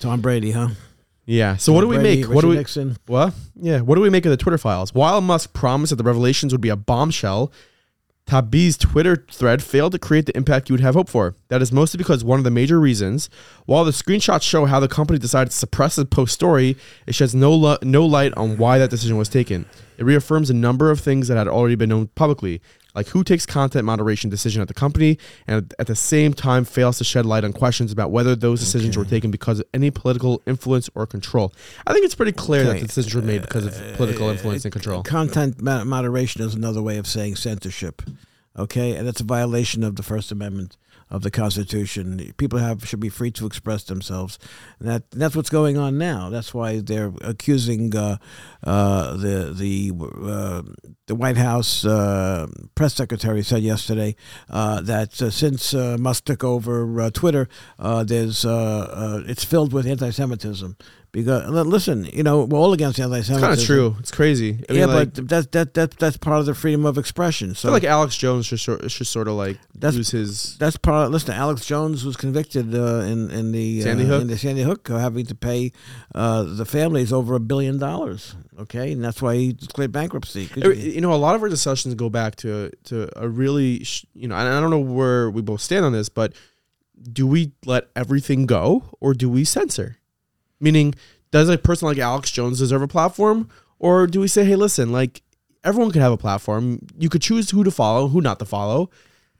Tom 0.00 0.20
Brady, 0.20 0.50
huh? 0.52 0.68
Yeah. 1.26 1.56
So 1.56 1.72
what 1.72 1.82
do 1.82 1.88
we 1.88 1.96
Brady, 1.98 2.22
make? 2.22 2.34
What 2.34 2.40
do 2.40 2.48
we 2.48 2.56
Nixon. 2.56 2.96
What? 3.06 3.34
Yeah. 3.54 3.80
What 3.80 3.94
do 3.94 4.00
we 4.00 4.10
make 4.10 4.24
of 4.26 4.30
the 4.30 4.36
Twitter 4.36 4.58
files? 4.58 4.92
While 4.92 5.20
Musk 5.20 5.52
promised 5.52 5.90
that 5.90 5.96
the 5.96 6.04
revelations 6.04 6.52
would 6.52 6.60
be 6.60 6.70
a 6.70 6.76
bombshell, 6.76 7.52
Taibbi's 8.26 8.76
Twitter 8.76 9.26
thread 9.30 9.62
failed 9.62 9.92
to 9.92 9.98
create 9.98 10.26
the 10.26 10.36
impact 10.36 10.68
you 10.68 10.72
would 10.72 10.80
have 10.80 10.94
hoped 10.94 11.10
for. 11.10 11.34
That 11.48 11.62
is 11.62 11.72
mostly 11.72 11.98
because 11.98 12.22
one 12.22 12.38
of 12.38 12.44
the 12.44 12.50
major 12.50 12.80
reasons, 12.80 13.28
while 13.66 13.84
the 13.84 13.90
screenshots 13.90 14.42
show 14.42 14.66
how 14.66 14.78
the 14.78 14.88
company 14.88 15.18
decided 15.18 15.50
to 15.50 15.56
suppress 15.56 15.96
the 15.96 16.04
post 16.04 16.32
story, 16.32 16.76
it 17.06 17.14
sheds 17.14 17.34
no 17.34 17.52
lu- 17.52 17.78
no 17.82 18.06
light 18.06 18.32
on 18.36 18.56
why 18.56 18.78
that 18.78 18.90
decision 18.90 19.16
was 19.16 19.28
taken. 19.28 19.66
It 19.98 20.04
reaffirms 20.04 20.48
a 20.48 20.54
number 20.54 20.90
of 20.90 21.00
things 21.00 21.28
that 21.28 21.36
had 21.36 21.48
already 21.48 21.74
been 21.74 21.88
known 21.88 22.06
publicly, 22.14 22.62
like 22.94 23.08
who 23.08 23.24
takes 23.24 23.46
content 23.46 23.84
moderation 23.84 24.30
decision 24.30 24.62
at 24.62 24.68
the 24.68 24.74
company, 24.74 25.18
and 25.46 25.74
at 25.78 25.86
the 25.86 25.96
same 25.96 26.34
time 26.34 26.64
fails 26.64 26.98
to 26.98 27.04
shed 27.04 27.26
light 27.26 27.44
on 27.44 27.52
questions 27.52 27.92
about 27.92 28.10
whether 28.10 28.34
those 28.34 28.60
decisions 28.60 28.96
were 28.96 29.04
taken 29.04 29.30
because 29.30 29.60
of 29.60 29.66
any 29.74 29.90
political 29.90 30.42
influence 30.46 30.90
or 30.94 31.06
control. 31.06 31.52
I 31.86 31.92
think 31.92 32.04
it's 32.04 32.14
pretty 32.14 32.32
clear 32.32 32.64
that 32.64 32.80
the 32.80 32.86
decisions 32.86 33.14
were 33.14 33.22
made 33.22 33.42
because 33.42 33.66
of 33.66 33.80
uh, 33.80 33.96
political 33.96 34.28
influence 34.28 34.64
and 34.64 34.72
uh, 34.72 34.74
control. 34.74 35.02
Content 35.02 35.60
moderation 35.60 36.42
is 36.42 36.54
another 36.54 36.82
way 36.82 36.98
of 36.98 37.06
saying 37.06 37.36
censorship. 37.36 38.02
Okay, 38.58 38.96
and 38.96 39.06
that's 39.06 39.20
a 39.20 39.24
violation 39.24 39.84
of 39.84 39.96
the 39.96 40.02
First 40.02 40.32
Amendment 40.32 40.76
of 41.10 41.22
the 41.22 41.30
Constitution. 41.30 42.32
People 42.36 42.58
have 42.58 42.86
should 42.86 43.00
be 43.00 43.08
free 43.08 43.30
to 43.32 43.46
express 43.46 43.84
themselves. 43.84 44.38
And 44.78 44.88
that 44.88 45.10
that's 45.10 45.34
what's 45.34 45.50
going 45.50 45.76
on 45.76 45.98
now. 45.98 46.30
That's 46.30 46.54
why 46.54 46.80
they're 46.80 47.12
accusing 47.20 47.96
uh, 47.96 48.16
uh, 48.64 49.16
the 49.16 49.52
the 49.52 49.92
uh, 50.24 50.62
the 51.06 51.14
White 51.14 51.36
House 51.36 51.84
uh, 51.84 52.46
press 52.74 52.94
secretary 52.94 53.42
said 53.42 53.62
yesterday 53.62 54.14
uh, 54.48 54.80
that 54.82 55.20
uh, 55.20 55.30
since 55.30 55.74
Musk 55.74 56.24
took 56.24 56.44
over 56.44 57.10
Twitter, 57.10 57.48
there's 57.78 58.44
it's 58.46 59.44
filled 59.44 59.72
with 59.72 59.86
anti-Semitism. 59.86 60.76
Because 61.12 61.48
listen, 61.66 62.04
you 62.04 62.22
know 62.22 62.44
we're 62.44 62.58
all 62.58 62.72
against 62.72 63.00
anti-Semitism. 63.00 63.34
It's 63.34 63.42
kind 63.42 63.58
of 63.58 63.64
true. 63.64 63.96
It's 63.98 64.12
crazy. 64.12 64.64
I 64.68 64.72
yeah, 64.72 64.86
mean, 64.86 64.94
like, 64.94 65.14
but 65.14 65.28
that 65.28 65.52
that 65.52 65.74
that 65.74 65.90
that's 65.98 66.16
part 66.16 66.38
of 66.38 66.46
the 66.46 66.54
freedom 66.54 66.86
of 66.86 66.98
expression. 66.98 67.56
So 67.56 67.68
I 67.68 67.70
feel 67.70 67.72
like 67.72 67.84
Alex 67.84 68.16
Jones 68.16 68.46
should 68.46 68.60
sort 68.60 68.88
should 68.90 69.06
sort 69.08 69.26
of 69.26 69.34
like 69.34 69.58
that's, 69.74 69.96
lose 69.96 70.10
his. 70.10 70.56
That's 70.58 70.76
part. 70.76 71.06
Of, 71.06 71.12
listen, 71.12 71.34
Alex 71.34 71.66
Jones 71.66 72.04
was 72.04 72.16
convicted 72.16 72.72
uh, 72.74 73.00
in 73.00 73.28
in 73.30 73.50
the 73.50 73.80
Sandy 73.80 74.04
Hook. 74.04 74.22
in 74.22 74.28
the 74.28 74.38
Sandy 74.38 74.62
Hook, 74.62 74.88
of 74.88 75.00
having 75.00 75.26
to 75.26 75.34
pay 75.34 75.72
uh, 76.14 76.44
the 76.44 76.64
families 76.64 77.12
over 77.12 77.34
a 77.34 77.40
billion 77.40 77.78
dollars. 77.78 78.36
Okay, 78.60 78.92
and 78.92 79.02
that's 79.02 79.20
why 79.20 79.34
he 79.34 79.52
declared 79.52 79.90
bankruptcy. 79.90 80.48
You 80.54 81.00
know, 81.00 81.12
a 81.12 81.14
lot 81.14 81.34
of 81.34 81.42
our 81.42 81.48
discussions 81.48 81.94
go 81.96 82.08
back 82.08 82.36
to 82.36 82.70
to 82.84 83.08
a 83.20 83.28
really, 83.28 83.84
you 84.14 84.28
know, 84.28 84.36
and 84.36 84.48
I 84.48 84.60
don't 84.60 84.70
know 84.70 84.78
where 84.78 85.28
we 85.28 85.42
both 85.42 85.60
stand 85.60 85.84
on 85.84 85.92
this, 85.92 86.08
but 86.08 86.34
do 87.02 87.26
we 87.26 87.52
let 87.64 87.88
everything 87.96 88.46
go 88.46 88.96
or 89.00 89.14
do 89.14 89.28
we 89.28 89.44
censor? 89.44 89.96
Meaning, 90.60 90.94
does 91.30 91.48
a 91.48 91.58
person 91.58 91.88
like 91.88 91.98
Alex 91.98 92.30
Jones 92.30 92.58
deserve 92.58 92.82
a 92.82 92.88
platform? 92.88 93.48
Or 93.78 94.06
do 94.06 94.20
we 94.20 94.28
say, 94.28 94.44
hey, 94.44 94.56
listen, 94.56 94.92
like 94.92 95.22
everyone 95.64 95.90
could 95.90 96.02
have 96.02 96.12
a 96.12 96.16
platform. 96.16 96.80
You 96.98 97.08
could 97.08 97.22
choose 97.22 97.50
who 97.50 97.64
to 97.64 97.70
follow, 97.70 98.08
who 98.08 98.20
not 98.20 98.38
to 98.38 98.44
follow. 98.44 98.90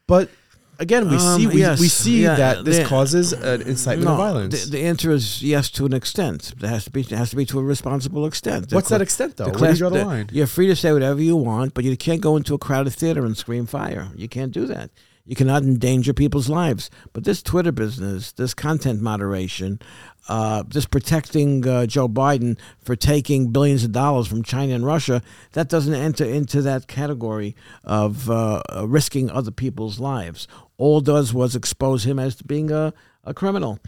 But 0.07 0.31
again, 0.79 1.09
we 1.09 1.17
um, 1.17 1.39
see 1.39 1.47
we, 1.47 1.61
yes, 1.61 1.81
we 1.81 1.89
see 1.89 2.23
yeah, 2.23 2.35
that 2.35 2.65
this 2.65 2.79
the, 2.79 2.85
causes 2.85 3.33
an 3.33 3.63
incitement 3.63 4.07
no, 4.07 4.13
of 4.13 4.19
violence. 4.19 4.65
The, 4.65 4.71
the, 4.79 4.85
answer 4.85 5.11
is 5.11 5.43
yes 5.43 5.71
to 5.73 5.87
an 5.87 5.93
extent. 5.93 6.55
It 6.61 6.67
has 6.67 6.85
to 6.85 6.91
be 6.91 7.03
it 7.03 7.11
has 7.11 7.31
to 7.31 7.37
be 7.37 7.47
to 7.47 7.59
a 7.59 7.63
responsible 7.63 8.27
extent. 8.27 8.73
What's 8.73 8.89
that 8.89 9.01
extent 9.01 9.37
though? 9.37 9.51
Where 9.51 9.55
do 9.55 9.67
you 9.69 9.77
draw 9.77 9.91
the 9.91 10.05
line? 10.05 10.29
You're 10.33 10.47
free 10.47 10.67
to 10.67 10.77
say 10.77 10.93
whatever 10.93 11.23
you 11.23 11.37
want, 11.37 11.75
but 11.75 11.85
you 11.85 11.97
can't 11.97 12.21
go 12.21 12.37
into 12.37 12.55
a 12.55 12.59
crowded 12.59 12.93
theater 12.93 13.25
and 13.25 13.37
scream 13.37 13.67
fire. 13.67 14.09
You 14.17 14.29
can't 14.29 14.53
do 14.53 14.67
that. 14.67 14.91
You 15.25 15.37
cannot 15.37 15.63
endanger 15.63 16.13
people's 16.13 16.49
lives. 16.49 16.91
But 17.13 17.25
this 17.25 17.43
Twitter 17.43 17.73
business, 17.73 18.33
this 18.33 18.55
content 18.55 19.01
moderation, 19.01 19.81
uh, 20.29 20.65
just 20.65 20.91
protecting 20.91 21.67
uh, 21.67 21.87
Joe 21.87 22.09
Biden 22.09 22.59
for 22.79 22.97
taking 22.97 23.53
billions 23.53 23.85
of 23.85 23.93
dollars 23.93 24.27
from 24.27 24.43
China 24.43 24.75
and 24.75 24.85
Russia, 24.85 25.23
that 25.53 25.69
doesn't 25.69 25.95
enter 25.95 26.25
into 26.25 26.63
that 26.63 26.89
category 26.89 27.55
of 27.85 28.31
uh, 28.31 28.63
risking 28.85 29.31
other 29.31 29.51
people's 29.51 30.01
lives. 30.01 30.49
All 30.79 31.01
does 31.01 31.35
was 31.35 31.55
expose 31.55 32.05
him 32.05 32.19
as 32.19 32.41
being 32.43 32.71
a, 32.71 32.93
a 33.25 33.35
criminal. 33.35 33.79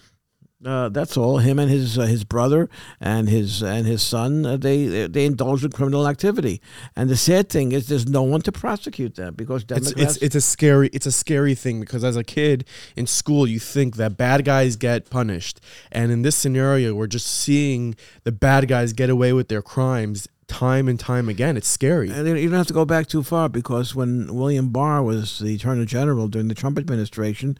Uh, 0.65 0.89
that's 0.89 1.17
all. 1.17 1.39
Him 1.39 1.59
and 1.59 1.71
his 1.71 1.99
uh, 1.99 2.03
his 2.03 2.23
brother 2.25 2.69
and 3.01 3.29
his 3.29 3.63
and 3.63 3.85
his 3.87 4.01
son 4.03 4.47
uh, 4.47 4.57
they 4.57 5.07
they 5.09 5.25
indulge 5.25 5.65
in 5.65 5.73
criminal 5.73 6.07
activity. 6.07 6.61
And 6.95 7.11
the 7.11 7.17
sad 7.17 7.49
thing 7.49 7.73
is, 7.73 7.89
there's 7.89 8.07
no 8.07 8.23
one 8.23 8.43
to 8.43 8.53
prosecute 8.53 9.17
them 9.17 9.35
because 9.35 9.65
Democrats. 9.65 9.93
It's, 9.99 10.17
it's, 10.17 10.23
it's 10.23 10.35
a 10.37 10.41
scary 10.41 10.89
it's 10.93 11.07
a 11.07 11.13
scary 11.13 11.55
thing 11.55 11.81
because 11.81 12.05
as 12.05 12.17
a 12.17 12.23
kid 12.23 12.65
in 12.95 13.07
school, 13.07 13.47
you 13.47 13.59
think 13.59 13.97
that 13.97 14.17
bad 14.17 14.45
guys 14.45 14.77
get 14.77 15.11
punished, 15.11 15.61
and 15.91 16.13
in 16.13 16.23
this 16.23 16.37
scenario, 16.37 16.95
we're 16.95 17.09
just 17.09 17.27
seeing 17.27 17.97
the 18.23 18.33
bad 18.33 18.69
guys 18.69 18.93
get 18.93 19.11
away 19.11 19.33
with 19.33 19.49
their 19.49 19.63
crimes 19.63 20.29
time 20.49 20.89
and 20.89 20.99
time 20.99 21.29
again. 21.29 21.57
It's 21.57 21.69
scary. 21.69 22.11
And 22.11 22.27
you 22.27 22.49
don't 22.49 22.59
have 22.59 22.67
to 22.67 22.73
go 22.73 22.85
back 22.85 23.07
too 23.07 23.23
far 23.23 23.49
because 23.49 23.95
when 23.95 24.35
William 24.35 24.69
Barr 24.69 25.03
was 25.03 25.39
the 25.39 25.55
Attorney 25.55 25.87
General 25.87 26.29
during 26.29 26.49
the 26.49 26.55
Trump 26.55 26.79
administration, 26.79 27.59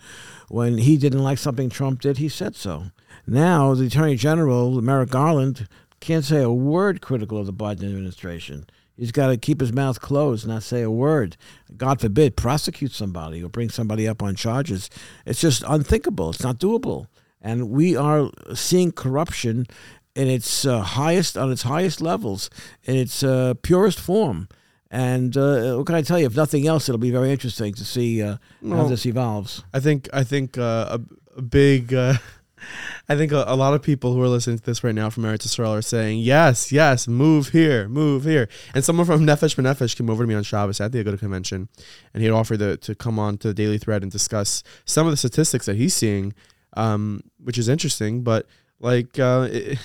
when 0.49 0.79
he 0.79 0.97
didn't 0.97 1.23
like 1.23 1.39
something 1.39 1.71
Trump 1.71 2.01
did, 2.01 2.19
he 2.19 2.29
said 2.29 2.55
so. 2.55 2.87
Now 3.27 3.75
the 3.75 3.87
Attorney 3.87 4.17
General, 4.17 4.81
Merrick 4.83 5.11
Garland, 5.11 5.69
can't 6.01 6.25
say 6.25 6.43
a 6.43 6.51
word 6.51 7.01
critical 7.01 7.39
of 7.39 7.47
the 7.47 7.53
Biden 7.53 7.85
administration. 7.85 8.67
He's 8.97 9.13
got 9.13 9.29
to 9.29 9.37
keep 9.37 9.61
his 9.61 9.73
mouth 9.73 10.01
closed, 10.01 10.47
not 10.47 10.63
say 10.63 10.83
a 10.83 10.91
word. 10.91 11.37
God 11.77 12.01
forbid, 12.01 12.37
prosecute 12.37 12.93
somebody 12.93 13.43
or 13.43 13.49
bring 13.49 13.71
somebody 13.71 14.07
up 14.07 14.23
on 14.23 14.35
charges. 14.35 14.91
It's 15.25 15.41
just 15.41 15.65
unthinkable. 15.67 16.31
It's 16.31 16.43
not 16.43 16.59
doable. 16.59 17.07
And 17.41 17.71
we 17.71 17.97
are 17.97 18.31
seeing 18.55 18.93
corruption 18.93 19.67
in 20.15 20.29
its 20.29 20.65
uh, 20.65 20.81
highest 20.81 21.37
on 21.37 21.51
its 21.51 21.63
highest 21.63 22.01
levels 22.01 22.51
in 22.85 22.97
its 22.97 23.23
uh, 23.23 23.55
purest 23.63 23.99
form. 23.99 24.49
And 24.91 25.35
uh, 25.39 25.77
what 25.77 25.87
can 25.87 25.95
I 25.95 26.03
tell 26.03 26.19
you? 26.19 26.27
If 26.27 26.37
nothing 26.37 26.67
else, 26.67 26.89
it'll 26.89 26.99
be 26.99 27.11
very 27.11 27.31
interesting 27.31 27.73
to 27.75 27.85
see 27.85 28.23
uh, 28.23 28.37
well, 28.61 28.83
how 28.83 28.89
this 28.89 29.07
evolves. 29.07 29.65
I 29.73 29.81
think 29.81 30.09
I 30.13 30.23
think 30.23 30.59
uh, 30.59 30.99
a, 30.99 31.39
a, 31.39 31.43
big. 31.43 31.95
Uh, 31.95 32.15
I 33.09 33.17
think 33.17 33.33
a, 33.33 33.45
a, 33.47 33.57
lot 33.57 33.75
of 33.75 33.83
people 33.83 34.13
who 34.13 34.23
are 34.23 34.29
listening 34.29 34.59
to 34.59 34.65
this 34.65 34.85
right 34.85 34.95
now 34.95 35.11
from 35.11 35.25
Eretz 35.25 35.47
Yisrael 35.47 35.77
are 35.77 35.83
saying, 35.83 36.21
yes, 36.21 36.71
yes, 36.71 37.09
move 37.09 37.49
here, 37.49 37.89
move 37.89 38.23
here. 38.23 38.49
And 38.73 38.85
someone 38.85 39.05
from 39.05 39.21
Nefesh 39.27 39.57
B'Nefesh 39.57 39.97
came 39.97 40.09
over 40.09 40.23
to 40.23 40.29
me 40.29 40.35
on 40.35 40.45
Shabbos 40.45 40.81
at 40.81 40.93
the 40.93 41.03
Aguda 41.03 41.19
convention, 41.19 41.69
and 42.15 42.21
he 42.21 42.29
had 42.29 42.35
offered 42.35 42.61
to, 42.61 42.77
to 42.77 42.95
come 42.95 43.19
on 43.19 43.37
to 43.39 43.49
the 43.49 43.55
Daily 43.55 43.79
Thread 43.79 44.03
and 44.03 44.13
discuss 44.13 44.63
some 44.85 45.09
of 45.09 45.11
the 45.11 45.17
statistics 45.17 45.67
that 45.67 45.75
he's 45.75 45.95
seeing, 45.95 46.35
um, 46.77 47.23
which 47.43 47.59
is 47.59 47.69
interesting. 47.69 48.23
But 48.23 48.47
like, 48.83 49.19
uh, 49.19 49.49
it, 49.51 49.79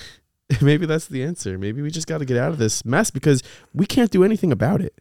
maybe 0.60 0.86
that's 0.86 1.06
the 1.06 1.22
answer. 1.22 1.58
Maybe 1.58 1.80
we 1.82 1.90
just 1.90 2.06
got 2.06 2.18
to 2.18 2.24
get 2.24 2.36
out 2.36 2.50
of 2.50 2.58
this 2.58 2.84
mess 2.84 3.10
because 3.10 3.42
we 3.72 3.86
can't 3.86 4.10
do 4.10 4.24
anything 4.24 4.52
about 4.52 4.80
it. 4.80 4.94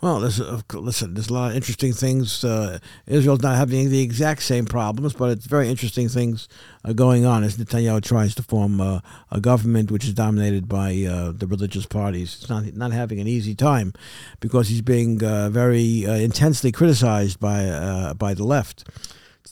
Well, 0.00 0.20
there's 0.20 0.40
listen. 0.74 1.14
There's 1.14 1.30
a 1.30 1.32
lot 1.32 1.50
of 1.50 1.56
interesting 1.56 1.92
things. 1.92 2.44
Uh, 2.44 2.78
Israel's 3.06 3.40
not 3.40 3.56
having 3.56 3.88
the 3.90 4.02
exact 4.02 4.42
same 4.42 4.66
problems, 4.66 5.14
but 5.14 5.30
it's 5.30 5.46
very 5.46 5.70
interesting 5.70 6.08
things 6.08 6.48
uh, 6.84 6.92
going 6.92 7.24
on 7.24 7.42
as 7.42 7.56
Netanyahu 7.56 8.02
tries 8.02 8.34
to 8.34 8.42
form 8.42 8.80
uh, 8.80 9.00
a 9.30 9.40
government 9.40 9.90
which 9.90 10.04
is 10.04 10.12
dominated 10.12 10.68
by 10.68 11.04
uh, 11.04 11.32
the 11.32 11.46
religious 11.46 11.86
parties. 11.86 12.36
It's 12.40 12.50
not 12.50 12.64
not 12.74 12.92
having 12.92 13.20
an 13.20 13.26
easy 13.26 13.54
time 13.54 13.94
because 14.40 14.68
he's 14.68 14.82
being 14.82 15.24
uh, 15.24 15.48
very 15.48 16.04
intensely 16.04 16.70
criticized 16.70 17.40
by 17.40 18.12
by 18.18 18.34
the 18.34 18.44
left 18.44 18.84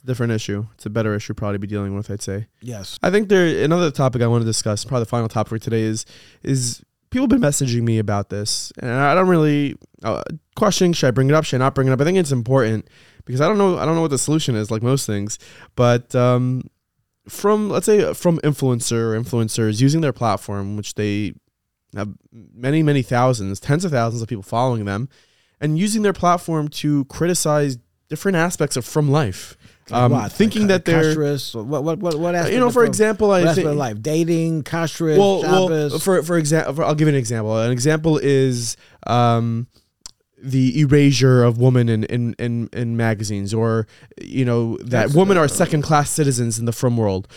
a 0.03 0.07
different 0.07 0.33
issue. 0.33 0.67
It's 0.75 0.87
a 0.87 0.91
better 0.91 1.15
issue 1.15 1.35
probably 1.35 1.57
to 1.57 1.59
be 1.61 1.67
dealing 1.67 1.95
with. 1.95 2.11
I'd 2.11 2.23
say. 2.23 2.47
Yes. 2.61 2.99
I 3.03 3.11
think 3.11 3.29
there 3.29 3.65
another 3.65 3.91
topic 3.91 4.23
I 4.23 4.27
want 4.27 4.43
to 4.43 4.47
discuss. 4.47 4.85
Probably 4.85 5.03
the 5.03 5.11
final 5.11 5.29
topic 5.29 5.49
for 5.51 5.59
today 5.59 5.83
is 5.83 6.07
is 6.43 6.83
people 7.11 7.25
have 7.25 7.31
been 7.31 7.41
messaging 7.41 7.83
me 7.83 7.99
about 7.99 8.31
this, 8.31 8.73
and 8.79 8.91
I 8.91 9.15
don't 9.15 9.29
really 9.29 9.77
uh, 10.03 10.23
questioning 10.57 10.93
should 10.93 11.09
I 11.09 11.11
bring 11.11 11.29
it 11.29 11.35
up, 11.35 11.45
should 11.45 11.61
I 11.61 11.65
not 11.65 11.75
bring 11.75 11.89
it 11.89 11.93
up. 11.93 12.01
I 12.01 12.05
think 12.05 12.19
it's 12.19 12.33
important 12.33 12.89
because 13.25 13.41
I 13.41 13.49
don't 13.49 13.59
know 13.59 13.79
I 13.79 13.85
don't 13.85 13.95
know 13.95 14.03
what 14.03 14.11
the 14.11 14.19
solution 14.19 14.55
is, 14.55 14.71
like 14.71 14.83
most 14.83 15.07
things, 15.07 15.39
but. 15.77 16.15
Um, 16.15 16.69
from 17.29 17.71
let's 17.71 17.87
say 17.87 18.13
from 18.15 18.39
influencer 18.41 19.15
or 19.15 19.21
influencers 19.21 19.81
using 19.81 20.01
their 20.01 20.13
platform, 20.13 20.77
which 20.77 20.95
they 20.95 21.33
have 21.95 22.13
many 22.33 22.83
many 22.83 23.03
thousands, 23.03 23.61
tens 23.61 23.85
of 23.85 23.93
thousands 23.93 24.23
of 24.23 24.29
people 24.29 24.43
following 24.43 24.85
them, 24.85 25.09
and 25.61 25.79
using 25.79 26.03
their 26.03 26.13
platform 26.13 26.69
to 26.69 27.05
criticize 27.07 27.79
different 28.09 28.37
aspects 28.37 28.77
of 28.77 28.85
frum 28.85 29.11
life. 29.11 29.57
Um, 29.91 30.13
what? 30.13 30.31
Thinking 30.31 30.63
like, 30.63 30.85
that 30.85 30.85
they're 30.85 31.37
what 31.65 31.83
what 31.83 31.99
what 31.99 32.15
what 32.19 32.53
you 32.53 32.59
know 32.59 32.71
for 32.71 32.85
example 32.85 33.33
I 33.33 33.53
think 33.53 33.69
life? 33.77 34.01
Dating 34.01 34.63
kashrus 34.63 35.19
well, 35.19 35.43
well 35.43 35.99
for 35.99 36.23
for 36.23 36.39
example 36.39 36.85
I'll 36.85 36.95
give 36.95 37.09
you 37.09 37.15
an 37.15 37.19
example. 37.19 37.59
An 37.59 37.73
example 37.73 38.19
is 38.19 38.77
um 39.07 39.67
the 40.45 40.81
erasure 40.81 41.45
of 41.45 41.59
women 41.59 41.89
in, 41.89 42.03
in, 42.05 42.35
in, 42.35 42.69
in 42.73 42.97
magazines 42.97 43.55
or 43.55 43.87
you 44.21 44.45
know 44.45 44.77
that 44.79 44.91
That's 44.91 45.15
women 45.15 45.37
are 45.37 45.47
second 45.47 45.83
class 45.83 46.11
citizens 46.11 46.59
in 46.59 46.65
the 46.65 46.73
frum 46.73 46.97
world. 46.97 47.29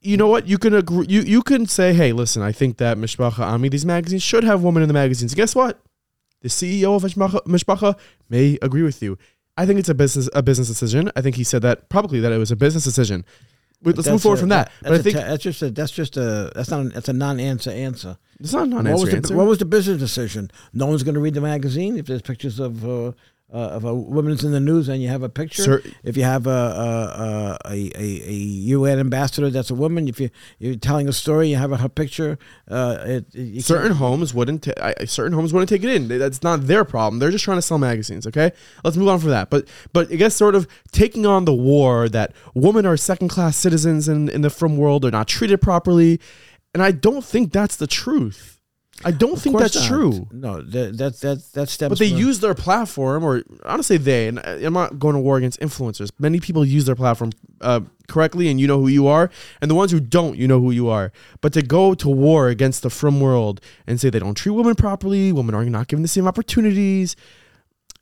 You 0.00 0.16
know 0.16 0.28
what? 0.28 0.46
You 0.46 0.58
can 0.58 0.74
agree 0.74 1.06
you, 1.08 1.22
you 1.22 1.42
can 1.42 1.66
say 1.66 1.94
hey 1.94 2.12
listen 2.12 2.42
I 2.42 2.52
think 2.52 2.76
that 2.78 2.98
Mishpacha 2.98 3.40
Ami 3.40 3.70
these 3.70 3.86
magazines 3.86 4.22
should 4.22 4.44
have 4.44 4.62
women 4.62 4.82
in 4.82 4.88
the 4.88 4.94
magazines. 4.94 5.34
Guess 5.34 5.54
what? 5.54 5.80
The 6.42 6.48
CEO 6.48 6.96
of 6.96 7.02
Mishpacha 7.04 7.98
may 8.28 8.58
agree 8.60 8.82
with 8.82 9.02
you 9.02 9.16
I 9.56 9.66
think 9.66 9.78
it's 9.78 9.88
a 9.88 9.94
business 9.94 10.28
a 10.32 10.42
business 10.42 10.68
decision. 10.68 11.10
I 11.14 11.20
think 11.20 11.36
he 11.36 11.44
said 11.44 11.62
that 11.62 11.88
probably 11.88 12.20
that 12.20 12.32
it 12.32 12.38
was 12.38 12.50
a 12.50 12.56
business 12.56 12.84
decision. 12.84 13.24
Let's 13.84 14.08
move 14.08 14.22
forward 14.22 14.36
a, 14.36 14.40
from 14.40 14.48
that. 14.50 14.70
But 14.82 14.92
I 14.92 14.98
think 14.98 15.16
that's 15.16 15.42
just 15.42 15.60
a 15.62 15.70
that's 15.70 15.90
just 15.90 16.16
a 16.16 16.52
that's 16.54 16.70
not 16.70 16.92
that's 16.94 17.08
a 17.08 17.12
non-answer 17.12 17.70
answer. 17.70 18.16
It's 18.38 18.52
not 18.52 18.64
a 18.64 18.66
non-answer 18.66 18.92
what 18.92 19.00
was 19.00 19.10
the, 19.10 19.16
answer. 19.16 19.36
What 19.36 19.46
was 19.46 19.58
the 19.58 19.64
business 19.64 19.98
decision? 19.98 20.50
No 20.72 20.86
one's 20.86 21.02
going 21.02 21.14
to 21.14 21.20
read 21.20 21.34
the 21.34 21.40
magazine 21.40 21.96
if 21.96 22.06
there's 22.06 22.22
pictures 22.22 22.60
of 22.60 22.88
uh, 22.88 23.12
uh, 23.52 23.56
of 23.56 23.84
a 23.84 23.94
woman's 23.94 24.44
in 24.44 24.52
the 24.52 24.60
news 24.60 24.88
and 24.88 25.02
you 25.02 25.08
have 25.08 25.22
a 25.22 25.28
picture. 25.28 25.62
Sir, 25.62 25.82
if 26.02 26.16
you 26.16 26.22
have 26.22 26.46
a 26.46 26.50
a, 26.50 27.70
a, 27.70 27.92
a, 27.94 28.22
a, 28.28 28.32
UN 28.32 28.98
ambassador 28.98 29.50
that's 29.50 29.70
a 29.70 29.74
woman, 29.74 30.08
if 30.08 30.18
you 30.18 30.30
you're 30.58 30.76
telling 30.76 31.06
a 31.06 31.12
story, 31.12 31.50
you 31.50 31.56
have 31.56 31.70
a, 31.70 31.76
her 31.76 31.88
picture. 31.88 32.38
Uh, 32.70 33.20
it, 33.34 33.62
certain 33.62 33.92
homes 33.92 34.32
wouldn't. 34.32 34.62
Ta- 34.62 34.94
I, 34.98 35.04
certain 35.04 35.34
homes 35.34 35.52
wouldn't 35.52 35.68
take 35.68 35.84
it 35.84 35.90
in. 35.90 36.08
That's 36.08 36.42
not 36.42 36.66
their 36.66 36.84
problem. 36.84 37.18
They're 37.18 37.30
just 37.30 37.44
trying 37.44 37.58
to 37.58 37.62
sell 37.62 37.78
magazines. 37.78 38.26
Okay, 38.26 38.52
let's 38.84 38.96
move 38.96 39.08
on 39.08 39.18
from 39.18 39.30
that. 39.30 39.50
But 39.50 39.68
but 39.92 40.10
I 40.10 40.16
guess 40.16 40.34
sort 40.34 40.54
of 40.54 40.66
taking 40.90 41.26
on 41.26 41.44
the 41.44 41.54
war 41.54 42.08
that 42.08 42.32
women 42.54 42.86
are 42.86 42.96
second 42.96 43.28
class 43.28 43.56
citizens 43.56 44.08
in 44.08 44.30
in 44.30 44.40
the 44.40 44.50
frum 44.50 44.78
world. 44.78 45.02
They're 45.02 45.10
not 45.10 45.28
treated 45.28 45.60
properly, 45.60 46.20
and 46.72 46.82
I 46.82 46.90
don't 46.90 47.24
think 47.24 47.52
that's 47.52 47.76
the 47.76 47.86
truth. 47.86 48.51
I 49.04 49.10
don't 49.10 49.32
Of 49.32 49.42
think 49.42 49.58
that's 49.58 49.74
not. 49.74 49.88
true. 49.88 50.28
No, 50.30 50.60
that 50.62 50.96
that 50.98 51.20
that 51.20 51.42
that 51.54 51.68
stems. 51.68 51.88
But 51.88 51.98
they 51.98 52.10
from- 52.10 52.18
use 52.18 52.40
their 52.40 52.54
platform, 52.54 53.24
or 53.24 53.42
honestly, 53.64 53.96
they. 53.96 54.28
And 54.28 54.38
I- 54.38 54.60
I'm 54.62 54.74
not 54.74 54.98
going 54.98 55.14
to 55.14 55.20
war 55.20 55.38
against 55.38 55.58
influencers. 55.60 56.10
Many 56.18 56.38
people 56.40 56.64
use 56.64 56.84
their 56.84 56.94
platform 56.94 57.30
uh, 57.62 57.80
correctly, 58.06 58.48
and 58.48 58.60
you 58.60 58.66
know 58.68 58.78
who 58.80 58.88
you 58.88 59.06
are. 59.08 59.30
And 59.60 59.70
the 59.70 59.74
ones 59.74 59.90
who 59.90 59.98
don't, 59.98 60.36
you 60.38 60.46
know 60.46 60.60
who 60.60 60.70
you 60.70 60.88
are. 60.88 61.10
But 61.40 61.52
to 61.54 61.62
go 61.62 61.94
to 61.94 62.08
war 62.08 62.48
against 62.48 62.82
the 62.82 62.90
frum 62.90 63.20
world 63.20 63.60
and 63.86 63.98
say 64.00 64.08
they 64.10 64.20
don't 64.20 64.34
treat 64.36 64.52
women 64.52 64.74
properly, 64.76 65.32
women 65.32 65.54
are 65.54 65.64
not 65.64 65.88
given 65.88 66.02
the 66.02 66.08
same 66.08 66.28
opportunities. 66.28 67.16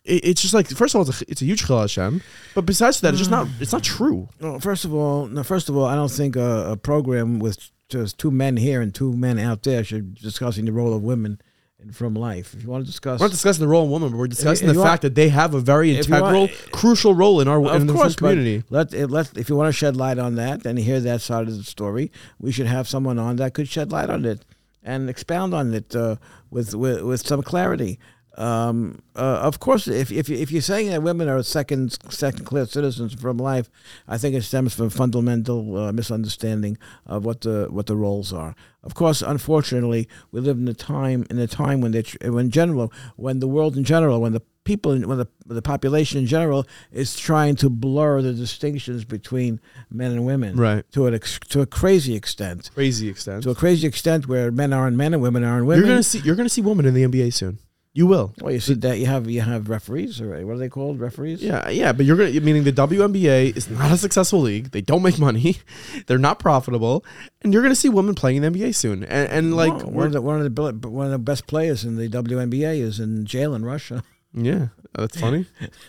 It, 0.05 0.25
it's 0.25 0.43
just 0.43 0.53
like 0.53 0.67
first 0.69 0.95
of 0.95 0.99
all, 1.01 1.09
it's 1.09 1.23
a, 1.23 1.31
it's 1.31 1.41
a 1.41 1.45
huge 1.47 1.63
chilal 1.65 1.83
Hashem. 1.83 2.21
But 2.55 2.67
besides 2.67 3.01
that, 3.01 3.11
it's 3.15 3.19
just 3.21 3.31
not. 3.31 3.47
It's 3.61 3.73
not 3.73 3.85
true. 3.85 4.29
Well, 4.41 4.59
first 4.61 4.85
of 4.85 4.93
all, 4.93 5.29
no, 5.29 5.45
first 5.45 5.69
of 5.71 5.77
all, 5.77 5.85
I 5.87 5.95
don't 5.95 6.11
think 6.11 6.37
a, 6.37 6.73
a 6.73 6.77
program 6.77 7.39
with 7.39 7.71
just 7.91 8.19
two 8.19 8.31
men 8.31 8.57
here 8.57 8.81
and 8.81 8.95
two 8.95 9.13
men 9.13 9.39
out 9.39 9.63
there 9.63 9.85
should 9.85 10.15
discussing 10.15 10.65
the 10.65 10.73
role 10.73 10.95
of 10.95 11.03
women 11.03 11.41
in 11.83 11.93
frum 11.93 12.15
life. 12.15 12.55
If 12.55 12.63
you 12.63 12.69
want 12.69 12.85
to 12.85 12.91
discuss, 12.91 13.21
We're 13.21 13.27
not 13.27 13.33
discussing 13.33 13.63
the 13.63 13.69
role 13.69 13.85
of 13.85 13.91
women, 13.91 14.11
but 14.11 14.19
we're 14.19 14.27
discussing 14.27 14.69
the 14.69 14.75
fact 14.75 15.03
that 15.03 15.15
they 15.15 15.29
have 15.31 15.55
a 15.55 15.61
very 15.61 15.97
integral, 15.97 16.41
want- 16.43 16.73
crucial 16.73 17.15
role 17.15 17.41
in 17.41 17.49
our 17.49 17.75
in 17.75 17.87
the 17.87 17.93
course, 17.95 18.17
community. 18.17 18.63
let 18.71 18.93
let 19.11 19.37
if 19.37 19.49
you 19.49 19.57
want 19.57 19.69
to 19.69 19.73
shed 19.73 19.97
light 19.97 20.19
on 20.19 20.35
that 20.37 20.67
and 20.67 20.79
hear 20.79 21.01
that 21.01 21.21
side 21.23 21.49
of 21.49 21.57
the 21.57 21.65
story, 21.65 22.11
we 22.39 22.53
should 22.53 22.67
have 22.67 22.87
someone 22.89 23.19
on 23.19 23.37
that 23.37 23.55
could 23.55 23.69
shed 23.69 23.91
light 23.93 24.11
on 24.11 24.25
it 24.25 24.45
and 24.83 25.09
expound 25.11 25.53
on 25.55 25.73
it 25.75 25.95
uh, 25.97 26.17
with, 26.51 26.75
with 26.75 27.03
with 27.03 27.27
some 27.27 27.43
clarity. 27.43 27.99
Um, 28.39 29.03
uh, 29.17 29.41
of 29.43 29.59
course, 29.61 29.89
if 29.89 30.11
if 30.13 30.31
if 30.31 30.51
you're 30.53 30.63
saying 30.63 30.89
that 30.91 31.03
women 31.03 31.29
are 31.29 31.43
second 31.43 31.99
second 32.11 32.45
class 32.45 32.71
citizens 32.71 33.13
frum 33.15 33.37
life, 33.39 33.69
I 34.09 34.19
think 34.19 34.35
it 34.37 34.43
stems 34.43 34.73
from 34.75 34.89
fundamental 34.91 35.77
uh, 35.77 35.93
misunderstanding 35.93 36.79
of 37.07 37.25
what 37.25 37.41
the 37.43 37.67
what 37.71 37.87
the 37.87 37.97
roles 37.97 38.33
are. 38.33 38.55
Of 38.83 38.95
course, 38.95 39.21
unfortunately, 39.21 40.09
we 40.33 40.41
live 40.41 40.59
in 40.59 40.69
a 40.69 40.75
time 40.75 41.27
in 41.29 41.39
a 41.39 41.47
time 41.47 41.81
when 41.81 41.93
they 41.93 42.05
when 42.29 42.51
general 42.51 42.93
when 43.17 43.41
the 43.41 43.49
world 43.49 43.77
in 43.77 43.85
general 43.85 44.21
when 44.21 44.33
the 44.33 44.43
people 44.65 44.93
in, 44.93 45.09
when 45.09 45.19
the 45.19 45.27
the 45.47 45.61
population 45.63 46.21
in 46.21 46.27
general 46.27 46.67
is 46.93 47.17
trying 47.19 47.57
to 47.57 47.69
blur 47.69 48.23
the 48.23 48.33
distinctions 48.33 49.05
between 49.05 49.61
men 49.91 50.13
and 50.13 50.25
women 50.25 50.57
Right. 50.57 50.85
to 50.93 51.07
an 51.07 51.15
ex- 51.15 51.41
to 51.49 51.61
a 51.63 51.67
crazy 51.67 52.15
extent 52.15 52.71
Crazy 52.75 53.09
extent. 53.09 53.43
to 53.43 53.51
a 53.51 53.55
crazy 53.55 53.87
extent 53.89 54.29
where 54.29 54.53
men 54.53 54.73
aren't 54.73 54.97
men 54.97 55.13
and 55.15 55.23
women 55.23 55.43
aren't 55.45 55.67
women. 55.67 55.85
You're 55.85 55.93
gonna 55.95 56.03
see. 56.05 56.21
You're 56.21 56.37
gonna 56.37 56.49
see 56.49 56.63
women 56.63 56.87
in 56.87 56.95
the 56.95 57.03
NBA 57.03 57.33
soon. 57.33 57.59
You 57.93 58.07
will. 58.07 58.33
well, 58.41 58.53
you 58.53 58.61
see 58.61 58.75
that 58.75 58.99
you 59.01 59.07
have 59.07 59.29
you 59.29 59.41
have 59.41 59.69
referees 59.69 60.21
or 60.21 60.47
what 60.47 60.55
are 60.55 60.59
they 60.59 60.69
called 60.69 61.01
referees? 61.01 61.43
Yeah, 61.43 61.69
yeah, 61.69 61.93
but 61.93 62.07
you're 62.07 62.17
gonna 62.17 62.41
meaning 62.41 62.63
the 62.63 62.73
WNBA 62.73 63.57
is 63.57 63.69
not 63.69 63.91
a 63.91 63.97
successful 63.97 64.41
league. 64.41 64.71
They 64.71 64.81
don't 64.81 65.03
make 65.03 65.19
money. 65.19 65.57
They're 66.07 66.17
not 66.19 66.39
profitable, 66.39 67.05
and 67.43 67.53
you're 67.53 67.63
gonna 67.63 67.75
see 67.75 67.89
women 67.89 68.15
playing 68.15 68.43
in 68.43 68.53
the 68.53 68.59
NBA 68.59 68.77
soon. 68.77 69.03
And, 69.03 69.29
and 69.29 69.57
like, 69.57 69.73
Well, 69.73 69.91
one 69.91 70.07
of 70.07 70.13
the 70.13 70.23
one 70.23 70.41
of 70.41 70.55
the 70.55 70.89
one 70.89 71.07
of 71.07 71.13
the 71.13 71.19
best 71.19 71.49
players 71.49 71.85
in 71.85 71.97
the 71.97 72.09
WNBA 72.09 72.81
is 72.81 73.01
in 73.01 73.27
jail 73.27 73.55
in 73.55 73.65
Russia. 73.65 74.05
yeah, 74.33 74.69
that's 74.93 75.19
funny. 75.19 75.47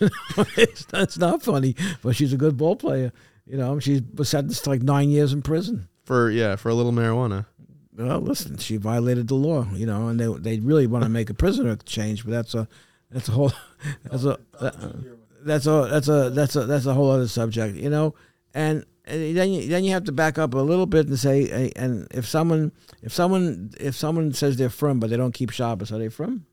it's, 0.56 0.84
that's 0.86 1.18
not 1.18 1.44
funny, 1.44 1.76
but 2.02 2.16
she's 2.16 2.32
a 2.32 2.36
good 2.36 2.56
ball 2.56 2.74
player. 2.74 3.12
You 3.46 3.58
know, 3.58 3.78
she 3.78 4.02
was 4.14 4.28
sentenced 4.28 4.64
to 4.64 4.70
like 4.70 4.82
nine 4.82 5.08
years 5.08 5.32
in 5.32 5.42
prison. 5.42 5.88
For 6.04 6.30
yeah, 6.30 6.56
for 6.56 6.68
a 6.68 6.74
little 6.74 6.90
marijuana. 6.90 7.46
Well, 7.94 8.20
listen, 8.20 8.56
she 8.56 8.78
violated 8.78 9.28
the 9.28 9.34
law, 9.34 9.66
you 9.74 9.84
know, 9.86 10.08
and 10.08 10.18
they 10.18 10.26
they 10.26 10.60
really 10.60 10.86
want 10.86 11.04
to 11.04 11.10
make 11.10 11.28
a 11.28 11.34
prisoner 11.34 11.76
change, 11.76 12.24
but 12.24 12.30
that's 12.30 12.54
a 12.54 12.66
that's 13.10 13.28
a 13.28 13.32
whole 13.32 13.52
that's 14.04 14.24
a 14.24 14.38
that's 15.44 15.66
a 15.66 15.88
that's 15.90 16.08
a 16.08 16.30
that's 16.30 16.56
a 16.56 16.64
that's 16.64 16.86
a 16.86 16.94
whole 16.94 17.10
other 17.10 17.28
subject, 17.28 17.76
you 17.76 17.90
know. 17.90 18.14
And, 18.54 18.84
and 19.04 19.36
then 19.36 19.50
you, 19.50 19.68
then 19.68 19.84
you 19.84 19.92
have 19.92 20.04
to 20.04 20.12
back 20.12 20.38
up 20.38 20.54
a 20.54 20.58
little 20.58 20.86
bit 20.86 21.08
and 21.08 21.18
say, 21.18 21.72
and 21.76 22.06
if 22.12 22.26
someone 22.26 22.72
if 23.02 23.12
someone 23.12 23.72
if 23.78 23.94
someone 23.94 24.32
says 24.32 24.56
they're 24.56 24.70
frum 24.70 25.00
but 25.00 25.10
they 25.10 25.16
don't 25.16 25.32
keep 25.32 25.50
Shabbos, 25.50 25.92
are 25.92 25.98
they 25.98 26.08
frum? 26.08 26.46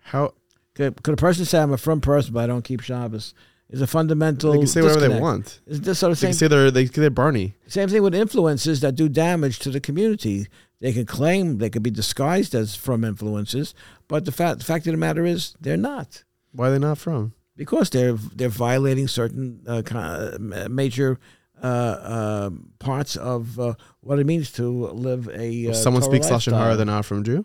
How 0.00 0.34
Could, 0.74 1.02
could 1.02 1.14
a 1.14 1.18
person 1.18 1.44
say 1.44 1.60
I'm 1.60 1.72
a 1.72 1.78
frum 1.78 2.00
person 2.00 2.32
but 2.32 2.44
I 2.44 2.46
don't 2.46 2.64
keep 2.64 2.80
Shabbos? 2.80 3.34
Is 3.70 3.82
a 3.82 3.86
fundamental. 3.86 4.52
they 4.52 4.58
can 4.58 4.66
say 4.66 4.80
whatever 4.80 5.00
they 5.00 5.20
want. 5.20 5.60
Isn't 5.66 5.84
this 5.84 5.98
sort 5.98 6.12
of 6.12 6.20
They 6.20 6.28
can 6.28 6.34
say 6.34 6.48
they're 6.48 6.70
they 6.70 6.84
can 6.86 6.94
say 6.94 7.00
they're 7.02 7.10
Barney. 7.10 7.54
same 7.66 7.88
thing 7.90 8.02
with 8.02 8.14
influences 8.14 8.80
that 8.80 8.94
do 8.94 9.08
damage 9.10 9.58
to 9.60 9.70
the 9.70 9.80
community. 9.80 10.46
They 10.80 10.92
can 10.92 11.04
claim 11.06 11.58
they 11.58 11.68
could 11.68 11.82
be 11.82 11.90
disguised 11.90 12.54
as 12.54 12.74
frum 12.76 13.04
influences, 13.04 13.74
but 14.06 14.24
the 14.24 14.32
fact 14.32 14.60
the 14.60 14.64
fact 14.64 14.86
of 14.86 14.92
the 14.92 14.96
matter 14.98 15.24
is 15.26 15.54
they're 15.60 15.76
not 15.76 16.24
Why 16.52 16.68
are 16.68 16.70
they 16.72 16.78
not 16.78 16.96
frum? 16.98 17.34
because 17.56 17.90
they're 17.90 18.14
they're 18.34 18.48
violating 18.48 19.06
certain 19.08 19.60
uh, 19.66 19.82
uh, 19.94 20.38
major 20.70 21.18
uh, 21.62 21.66
uh, 21.66 22.50
parts 22.78 23.16
of 23.16 23.58
uh, 23.60 23.74
what 24.00 24.18
it 24.18 24.24
means 24.26 24.50
to 24.52 24.86
live 25.08 25.28
a. 25.28 25.68
Uh, 25.68 25.72
someone 25.74 26.02
Torah 26.02 26.14
speaks 26.14 26.28
lashon 26.30 26.56
hara, 26.56 26.74
they're 26.76 26.86
not 26.86 27.04
frum 27.04 27.22
Jew. 27.24 27.44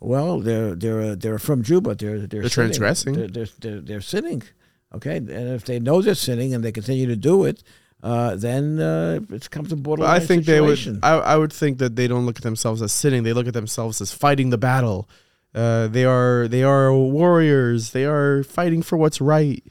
Well, 0.00 0.40
they're 0.40 0.74
they're 0.74 1.14
they're 1.14 1.38
frum 1.38 1.62
Jew, 1.62 1.80
but 1.80 1.98
they're 2.00 2.18
they're, 2.26 2.40
They're 2.40 2.48
sinning. 2.48 2.72
transgressing. 2.72 3.12
They're, 3.14 3.28
they're, 3.28 3.46
they're, 3.60 3.80
they're 3.80 4.00
sinning. 4.00 4.42
Okay, 4.94 5.16
and 5.16 5.30
if 5.30 5.64
they 5.64 5.78
know 5.78 6.02
they're 6.02 6.14
sinning 6.14 6.54
and 6.54 6.62
they 6.62 6.72
continue 6.72 7.06
to 7.06 7.16
do 7.16 7.44
it, 7.44 7.62
uh, 8.02 8.34
then 8.36 8.78
uh, 8.78 9.20
it 9.30 9.50
comes 9.50 9.68
to 9.68 9.76
But 9.76 9.82
borderline 9.82 10.16
I 10.16 10.18
think 10.18 10.44
they 10.44 10.60
would. 10.60 10.98
I, 11.02 11.12
I 11.12 11.36
would 11.36 11.52
think 11.52 11.78
that 11.78 11.96
they 11.96 12.08
don't 12.08 12.26
look 12.26 12.36
at 12.36 12.42
themselves 12.42 12.82
as 12.82 12.92
sinning. 12.92 13.22
They 13.22 13.32
look 13.32 13.46
at 13.46 13.54
themselves 13.54 14.00
as 14.00 14.12
fighting 14.12 14.50
the 14.50 14.58
battle. 14.58 15.08
Uh, 15.54 15.86
they 15.86 16.04
are 16.04 16.48
they 16.48 16.62
are 16.62 16.92
warriors. 16.92 17.92
They 17.92 18.04
are 18.04 18.42
fighting 18.42 18.82
for 18.82 18.96
what's 18.96 19.20
right. 19.20 19.62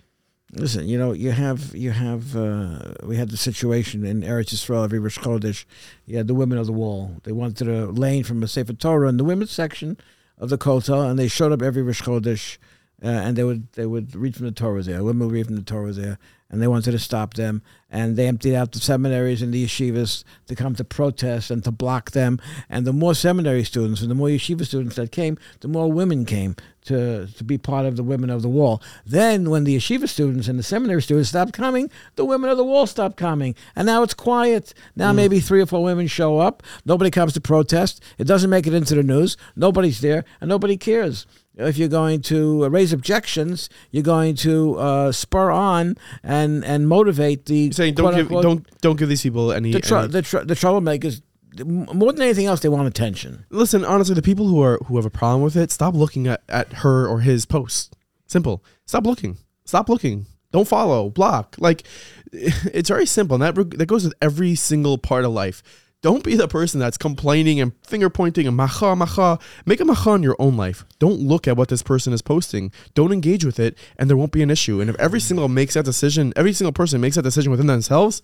Listen, 0.54 0.88
you 0.88 0.98
know, 0.98 1.14
you 1.14 1.32
have 1.32 1.76
you 1.76 1.92
have 1.92 2.36
uh, 2.36 2.94
we 3.04 3.16
had 3.16 3.30
the 3.30 3.38
situation 3.38 4.06
in 4.06 4.22
Eretz 4.22 4.54
Yisrael, 4.54 4.84
every 4.84 5.00
Rosh 5.00 5.18
Chodesh. 5.18 5.66
You 6.06 6.18
had 6.18 6.28
the 6.28 6.34
women 6.34 6.58
of 6.58 6.66
the 6.66 6.74
wall. 6.74 7.18
They 7.24 7.32
wanted 7.32 7.68
a 7.68 7.88
lane 7.88 8.24
from 8.24 8.44
a 8.44 8.48
Sefer 8.48 8.74
Torah 8.74 9.10
in 9.10 9.18
the 9.18 9.24
women's 9.24 9.52
section 9.52 9.98
of 10.38 10.50
the 10.50 10.58
Kotel, 10.58 11.10
and 11.10 11.18
they 11.18 11.28
showed 11.28 11.52
up 11.52 11.62
every 11.62 11.82
Rosh 11.82 12.02
Chodesh, 12.02 12.58
uh, 13.04 13.08
and 13.08 13.36
they 13.36 13.44
would 13.44 13.72
they 13.74 13.86
would 13.86 14.16
read 14.16 14.36
from 14.36 14.46
the 14.46 14.52
Torah 14.52 14.84
there. 14.84 15.04
Women 15.04 15.28
would 15.28 15.34
read 15.34 15.48
from 15.48 15.56
the 15.56 15.64
Torah 15.64 15.92
there, 15.92 16.20
and 16.52 16.62
they 16.62 16.68
wanted 16.68 16.92
to 16.92 17.00
stop 17.00 17.34
them, 17.34 17.64
and 17.90 18.16
they 18.16 18.28
emptied 18.28 18.56
out 18.56 18.74
the 18.74 18.80
seminaries 18.80 19.42
and 19.42 19.54
the 19.54 19.66
yeshivas 19.66 20.24
to 20.48 20.56
come 20.56 20.76
to 20.76 20.84
protest 20.84 21.50
and 21.50 21.64
to 21.64 21.72
block 21.72 22.12
them. 22.12 22.40
And 22.70 22.86
the 22.86 22.94
more 22.94 23.16
seminary 23.16 23.64
students 23.64 24.02
and 24.02 24.12
the 24.12 24.16
more 24.16 24.28
yeshiva 24.28 24.66
students 24.66 24.98
that 24.98 25.12
came, 25.12 25.38
the 25.62 25.68
more 25.68 25.92
women 25.92 26.26
came 26.26 26.56
to 26.86 27.28
to 27.28 27.44
be 27.44 27.58
part 27.58 27.86
of 27.88 27.96
the 27.96 28.04
women 28.04 28.30
of 28.30 28.44
the 28.44 28.50
wall. 28.50 28.84
Then, 29.06 29.50
when 29.50 29.64
the 29.64 29.78
yeshiva 29.78 30.08
students 30.08 30.48
and 30.48 30.60
the 30.60 30.64
seminary 30.64 31.02
students 31.02 31.30
stopped 31.30 31.54
coming, 31.54 31.90
the 32.18 32.26
women 32.26 32.50
of 32.50 32.58
the 32.58 32.66
wall 32.66 32.86
stopped 32.86 33.18
coming, 33.18 33.56
and 33.76 33.88
now 33.88 34.04
it's 34.04 34.14
quiet. 34.14 34.76
Now 34.96 35.12
maybe 35.12 35.40
three 35.40 35.62
or 35.62 35.66
four 35.66 35.84
women 35.84 36.06
show 36.06 36.38
up. 36.38 36.62
Nobody 36.86 37.10
comes 37.10 37.34
to 37.34 37.42
protest. 37.42 38.04
It 38.20 38.26
doesn't 38.26 38.50
make 38.50 38.68
it 38.68 38.74
into 38.76 38.94
the 38.94 39.04
news. 39.04 39.38
Nobody's 39.56 40.02
there, 40.02 40.24
and 40.40 40.50
nobody 40.50 40.78
cares. 40.78 41.26
If 41.58 41.78
you're 41.78 41.90
going 41.90 42.22
to 42.24 42.68
raise 42.70 42.94
objections, 42.94 43.70
you're 43.92 44.04
going 44.04 44.36
to 44.38 44.76
uh, 44.80 45.12
spur 45.12 45.52
on 45.52 45.96
and 46.24 46.64
and 46.64 46.88
motivate 46.88 47.46
the 47.46 47.56
You're 47.56 47.74
saying 47.74 47.96
don't 47.96 48.16
give 48.16 48.28
unquote, 48.28 48.44
don't 48.44 48.82
don't 48.82 48.96
give 48.98 49.10
these 49.10 49.22
people 49.22 49.52
any. 49.52 49.72
the, 49.74 49.82
tr- 49.82 49.96
any- 49.98 50.08
the, 50.08 50.22
tr- 50.22 50.40
the 50.40 50.54
troublemakers. 50.54 51.22
More 51.66 52.14
than 52.14 52.22
anything 52.22 52.46
else, 52.46 52.62
they 52.62 52.70
want 52.70 52.88
attention. 52.88 53.46
Listen, 53.50 53.84
honestly, 53.84 54.16
the 54.16 54.22
people 54.22 54.48
who 54.48 54.62
are 54.64 54.78
who 54.86 54.96
have 54.96 55.06
a 55.06 55.10
problem 55.10 55.42
with 55.42 55.58
it, 55.58 55.70
stop 55.72 55.94
looking 55.94 56.26
at, 56.28 56.42
at 56.48 56.72
her 56.76 57.06
or 57.06 57.20
his 57.20 57.46
posts. 57.46 57.92
Simple. 58.28 58.64
Stop 58.86 59.06
looking. 59.06 59.38
Stop 59.66 59.90
looking. 59.90 60.28
Don't 60.54 60.68
follow. 60.68 61.10
Block. 61.10 61.56
Like 61.60 61.84
it's 62.32 62.88
very 62.88 63.06
simple. 63.06 63.36
And 63.36 63.44
that 63.44 63.78
that 63.78 63.88
goes 63.88 64.06
with 64.06 64.14
every 64.22 64.56
single 64.56 64.98
part 64.98 65.26
of 65.26 65.32
life. 65.34 65.62
Don't 66.02 66.24
be 66.24 66.36
the 66.36 66.48
person 66.48 66.80
that's 66.80 66.98
complaining 66.98 67.60
and 67.62 67.74
finger 67.86 68.10
pointing 68.10 68.48
and 68.48 68.58
macha 68.58 68.96
macha. 68.96 69.38
Make 69.68 69.80
a 69.82 69.86
macha 69.86 70.12
in 70.14 70.24
your 70.24 70.36
own 70.40 70.58
life. 70.58 70.84
Don't 70.98 71.20
look 71.20 71.48
at 71.48 71.56
what 71.58 71.70
this 71.70 71.84
person 71.84 72.12
is 72.12 72.24
posting. 72.24 72.72
Don't 72.96 73.12
engage 73.12 73.46
with 73.46 73.60
it, 73.60 73.78
and 74.00 74.10
there 74.10 74.18
won't 74.18 74.32
be 74.32 74.42
an 74.42 74.50
issue. 74.50 74.82
And 74.82 74.90
if 74.90 74.96
every 75.00 75.20
single 75.20 75.48
makes 75.48 75.76
that 75.76 75.86
decision, 75.86 76.34
every 76.36 76.54
single 76.54 76.72
person 76.74 77.02
makes 77.02 77.18
that 77.18 77.22
decision 77.22 77.52
within 77.52 77.68
themselves, 77.68 78.24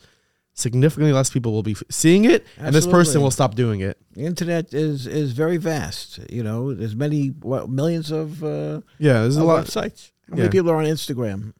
significantly 0.55 1.13
less 1.13 1.29
people 1.29 1.51
will 1.51 1.61
be 1.61 1.75
seeing 1.89 2.25
it, 2.25 2.47
and 2.57 2.73
this 2.73 2.87
person 2.87 3.21
will 3.21 3.29
stop 3.29 3.53
doing 3.53 3.81
it. 3.81 3.97
The 4.13 4.25
internet 4.25 4.73
is 4.73 5.05
is 5.05 5.33
very 5.33 5.57
vast. 5.57 6.19
You 6.31 6.41
know, 6.41 6.73
there's 6.73 6.95
many 6.95 7.27
what 7.27 7.69
millions 7.69 8.09
of, 8.09 8.43
uh, 8.43 8.81
Yeah, 8.97 9.21
there's 9.21 9.37
a 9.37 9.43
lot 9.43 9.59
of 9.59 9.69
sites. 9.69 10.13
websites. 10.25 10.29
How 10.29 10.35
many 10.35 10.43
Yeah. 10.45 10.49
people 10.49 10.71
are 10.71 10.77
on 10.77 10.85
Instagram? 10.85 11.53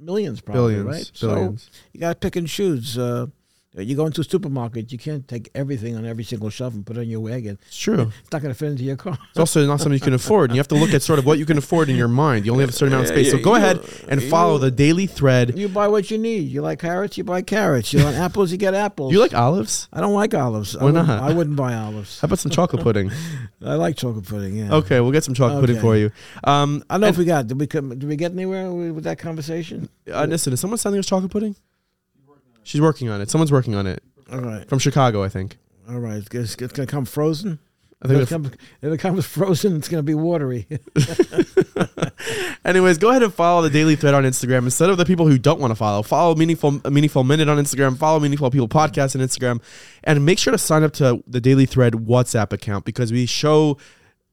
Millions, 0.00 0.40
probably, 0.40 0.76
Billions, 0.76 0.86
right? 0.86 1.10
billions. 1.20 1.62
So 1.64 1.70
you 1.92 2.00
got 2.00 2.08
to 2.08 2.14
pick 2.14 2.36
and 2.36 2.46
choose. 2.48 2.96
Uh, 2.96 3.26
you 3.86 3.96
go 3.96 4.06
into 4.06 4.20
a 4.20 4.24
supermarket, 4.24 4.90
you 4.92 4.98
can't 4.98 5.26
take 5.28 5.50
everything 5.54 5.96
on 5.96 6.04
every 6.04 6.24
single 6.24 6.50
shelf 6.50 6.74
and 6.74 6.84
put 6.84 6.96
it 6.96 7.00
on 7.00 7.08
your 7.08 7.20
wagon. 7.20 7.58
It's 7.66 7.76
true. 7.78 8.12
It's 8.22 8.32
not 8.32 8.42
going 8.42 8.52
to 8.52 8.58
fit 8.58 8.70
into 8.70 8.82
your 8.84 8.96
car. 8.96 9.16
It's 9.30 9.38
also 9.38 9.64
not 9.66 9.80
something 9.80 9.94
you 9.94 10.00
can 10.00 10.14
afford. 10.14 10.50
And 10.50 10.56
you 10.56 10.60
have 10.60 10.68
to 10.68 10.74
look 10.74 10.92
at 10.94 11.02
sort 11.02 11.18
of 11.18 11.26
what 11.26 11.38
you 11.38 11.46
can 11.46 11.58
afford 11.58 11.88
in 11.88 11.96
your 11.96 12.08
mind. 12.08 12.46
You 12.46 12.52
only 12.52 12.62
have 12.62 12.70
a 12.70 12.72
certain 12.72 12.94
amount 12.94 13.08
of 13.10 13.14
space. 13.14 13.30
So 13.30 13.38
go 13.38 13.54
ahead 13.54 13.80
and 14.08 14.22
follow 14.22 14.58
the 14.58 14.70
daily 14.70 15.06
thread. 15.06 15.58
You 15.58 15.68
buy 15.68 15.88
what 15.88 16.10
you 16.10 16.18
need. 16.18 16.48
You 16.48 16.62
like 16.62 16.78
carrots, 16.80 17.16
you 17.18 17.24
buy 17.24 17.42
carrots. 17.42 17.92
You 17.92 18.02
want 18.04 18.16
apples, 18.26 18.50
you 18.52 18.58
get 18.58 18.74
apples. 18.74 19.12
You 19.12 19.20
like 19.20 19.34
olives? 19.34 19.88
I 19.92 20.00
don't 20.00 20.14
like 20.14 20.34
olives. 20.34 20.74
I 20.76 20.80
Why 20.80 20.90
wouldn't- 20.90 21.08
I 21.10 21.32
wouldn't 21.32 21.56
buy 21.56 21.74
olives. 21.74 22.20
How 22.20 22.26
about 22.26 22.38
some 22.38 22.50
chocolate 22.50 22.82
pudding? 22.82 23.10
I 23.64 23.74
like 23.74 23.96
chocolate 23.96 24.26
pudding. 24.26 24.56
Yeah. 24.56 24.74
Okay, 24.74 25.00
we'll 25.00 25.12
get 25.12 25.24
some 25.24 25.34
chocolate 25.34 25.60
pudding 25.60 25.80
for 25.80 25.96
you. 25.96 26.10
Um, 26.44 26.82
I 26.88 26.94
don't 26.94 27.00
know 27.02 27.06
if 27.08 27.18
we 27.18 27.24
got. 27.24 27.46
Did 27.46 27.58
we 27.58 27.66
come? 27.66 27.90
Did 27.90 28.04
we 28.08 28.16
get 28.16 28.32
anywhere 28.32 28.70
with, 28.72 28.92
with 28.92 29.04
that 29.04 29.18
conversation? 29.18 29.88
uh, 30.12 30.26
listen, 30.28 30.52
is 30.52 30.60
someone 30.60 30.78
sending 30.78 30.98
us 30.98 31.06
chocolate 31.06 31.30
pudding? 31.30 31.56
She's 32.68 32.82
working 32.82 33.08
on 33.08 33.22
it. 33.22 33.30
Someone's 33.30 33.50
working 33.50 33.74
on 33.74 33.86
it 33.86 34.02
All 34.30 34.40
right. 34.40 34.68
from 34.68 34.78
Chicago, 34.78 35.22
I 35.22 35.30
think. 35.30 35.56
All 35.88 35.98
right. 35.98 36.18
It's, 36.18 36.34
it's 36.34 36.54
going 36.54 36.70
to 36.70 36.86
come 36.86 37.06
frozen. 37.06 37.58
I 38.02 38.04
If 38.04 38.10
think 38.10 38.22
it, 38.22 38.24
the 38.26 38.26
comes, 38.34 38.48
if 38.82 38.92
it 38.92 38.98
comes 38.98 39.26
frozen, 39.36 39.76
it's 39.76 39.88
going 39.88 40.00
to 40.00 40.02
be 40.02 40.12
watery. 40.14 40.66
Anyways, 42.64 42.98
go 42.98 43.08
ahead 43.08 43.22
and 43.22 43.32
follow 43.32 43.62
the 43.62 43.70
Daily 43.70 43.96
Thread 43.96 44.12
on 44.12 44.24
Instagram 44.24 44.64
instead 44.64 44.90
of 44.90 44.98
the 44.98 45.06
people 45.06 45.26
who 45.26 45.38
don't 45.38 45.60
want 45.60 45.70
to 45.70 45.74
follow. 45.74 46.02
Follow 46.02 46.34
Meaningful 46.34 46.80
Meaningful 46.90 47.24
Minute 47.24 47.48
on 47.48 47.56
Instagram. 47.56 47.96
Follow 47.96 48.20
Meaningful 48.20 48.50
People 48.50 48.68
Podcast 48.68 49.16
on 49.18 49.26
Instagram, 49.26 49.62
and 50.04 50.26
make 50.26 50.38
sure 50.38 50.50
to 50.50 50.58
sign 50.58 50.82
up 50.82 50.92
to 50.94 51.24
the 51.26 51.40
Daily 51.40 51.64
Thread 51.64 51.94
WhatsApp 51.94 52.52
account 52.52 52.84
because 52.84 53.10
we 53.12 53.24
show 53.24 53.78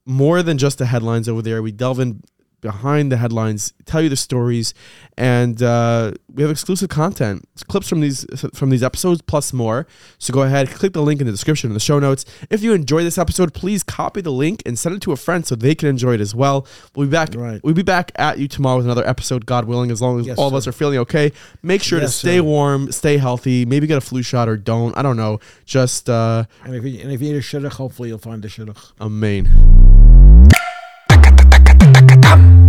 more 0.06 0.44
than 0.44 0.58
just 0.58 0.78
the 0.78 0.86
headlines 0.88 1.30
over 1.30 1.42
there. 1.42 1.62
We 1.64 1.72
delve 1.72 2.00
in 2.02 2.22
behind 2.66 3.12
the 3.12 3.18
headlines, 3.18 3.74
tell 3.86 4.02
you 4.02 4.10
the 4.10 4.16
stories, 4.16 4.74
and 5.20 5.62
uh, 5.62 6.12
we 6.34 6.42
have 6.42 6.50
exclusive 6.50 6.90
content, 6.90 7.48
clips 7.68 7.88
from 7.88 8.02
these 8.02 8.26
from 8.56 8.72
these 8.72 8.82
episodes 8.82 9.22
plus 9.22 9.54
more. 9.54 9.86
So 10.18 10.34
go 10.34 10.42
ahead, 10.42 10.70
click 10.72 10.94
the 10.94 11.04
link 11.04 11.22
in 11.22 11.28
the 11.28 11.32
description 11.32 11.70
in 11.70 11.76
the 11.76 11.80
show 11.80 12.00
notes. 12.00 12.26
If 12.50 12.64
you 12.64 12.74
enjoy 12.74 13.04
this 13.04 13.20
episode, 13.20 13.54
please 13.54 13.84
copy 13.84 14.20
the 14.22 14.32
link 14.32 14.64
and 14.66 14.80
send 14.80 14.96
it 14.96 15.02
to 15.04 15.12
a 15.12 15.16
friend 15.16 15.46
so 15.46 15.54
they 15.54 15.76
can 15.76 15.90
enjoy 15.90 16.16
it 16.16 16.22
as 16.22 16.34
well. 16.34 16.66
We'll 16.96 17.06
be 17.06 17.12
back. 17.12 17.36
Right. 17.36 17.62
We'll 17.64 17.76
be 17.76 17.84
back 17.84 18.12
at 18.16 18.40
you 18.40 18.48
tomorrow 18.48 18.78
with 18.78 18.88
another 18.88 19.08
episode, 19.08 19.46
God 19.46 19.66
willing, 19.66 19.92
as 19.92 20.02
long 20.02 20.20
as 20.20 20.26
Yes, 20.26 20.40
all 20.40 20.48
of 20.48 20.56
us 20.56 20.66
are 20.66 20.72
feeling 20.72 20.98
okay. 21.00 21.32
Make 21.62 21.84
sure 21.84 22.00
to 22.00 22.08
stay 22.08 22.38
sir. 22.38 22.44
warm, 22.44 22.92
stay 22.92 23.18
healthy, 23.18 23.64
maybe 23.68 23.86
get 23.86 24.00
a 24.00 24.02
flu 24.02 24.24
shot 24.24 24.50
or 24.50 24.58
don't. 24.58 24.98
I 24.98 25.04
don't 25.04 25.18
know. 25.18 25.40
Just 25.66 26.10
uh, 26.10 26.46
and, 26.64 26.74
if 26.74 26.84
you, 26.84 27.00
and 27.02 27.12
if 27.12 27.22
you 27.22 27.32
need 27.32 27.38
a 27.38 27.42
shidduch, 27.42 27.74
hopefully 27.74 28.10
you'll 28.10 28.18
find 28.18 28.44
a 28.44 28.48
shidduch. 28.48 28.92
a 29.00 29.08
main 29.08 29.46
taca, 31.92 32.18
taca, 32.18 32.65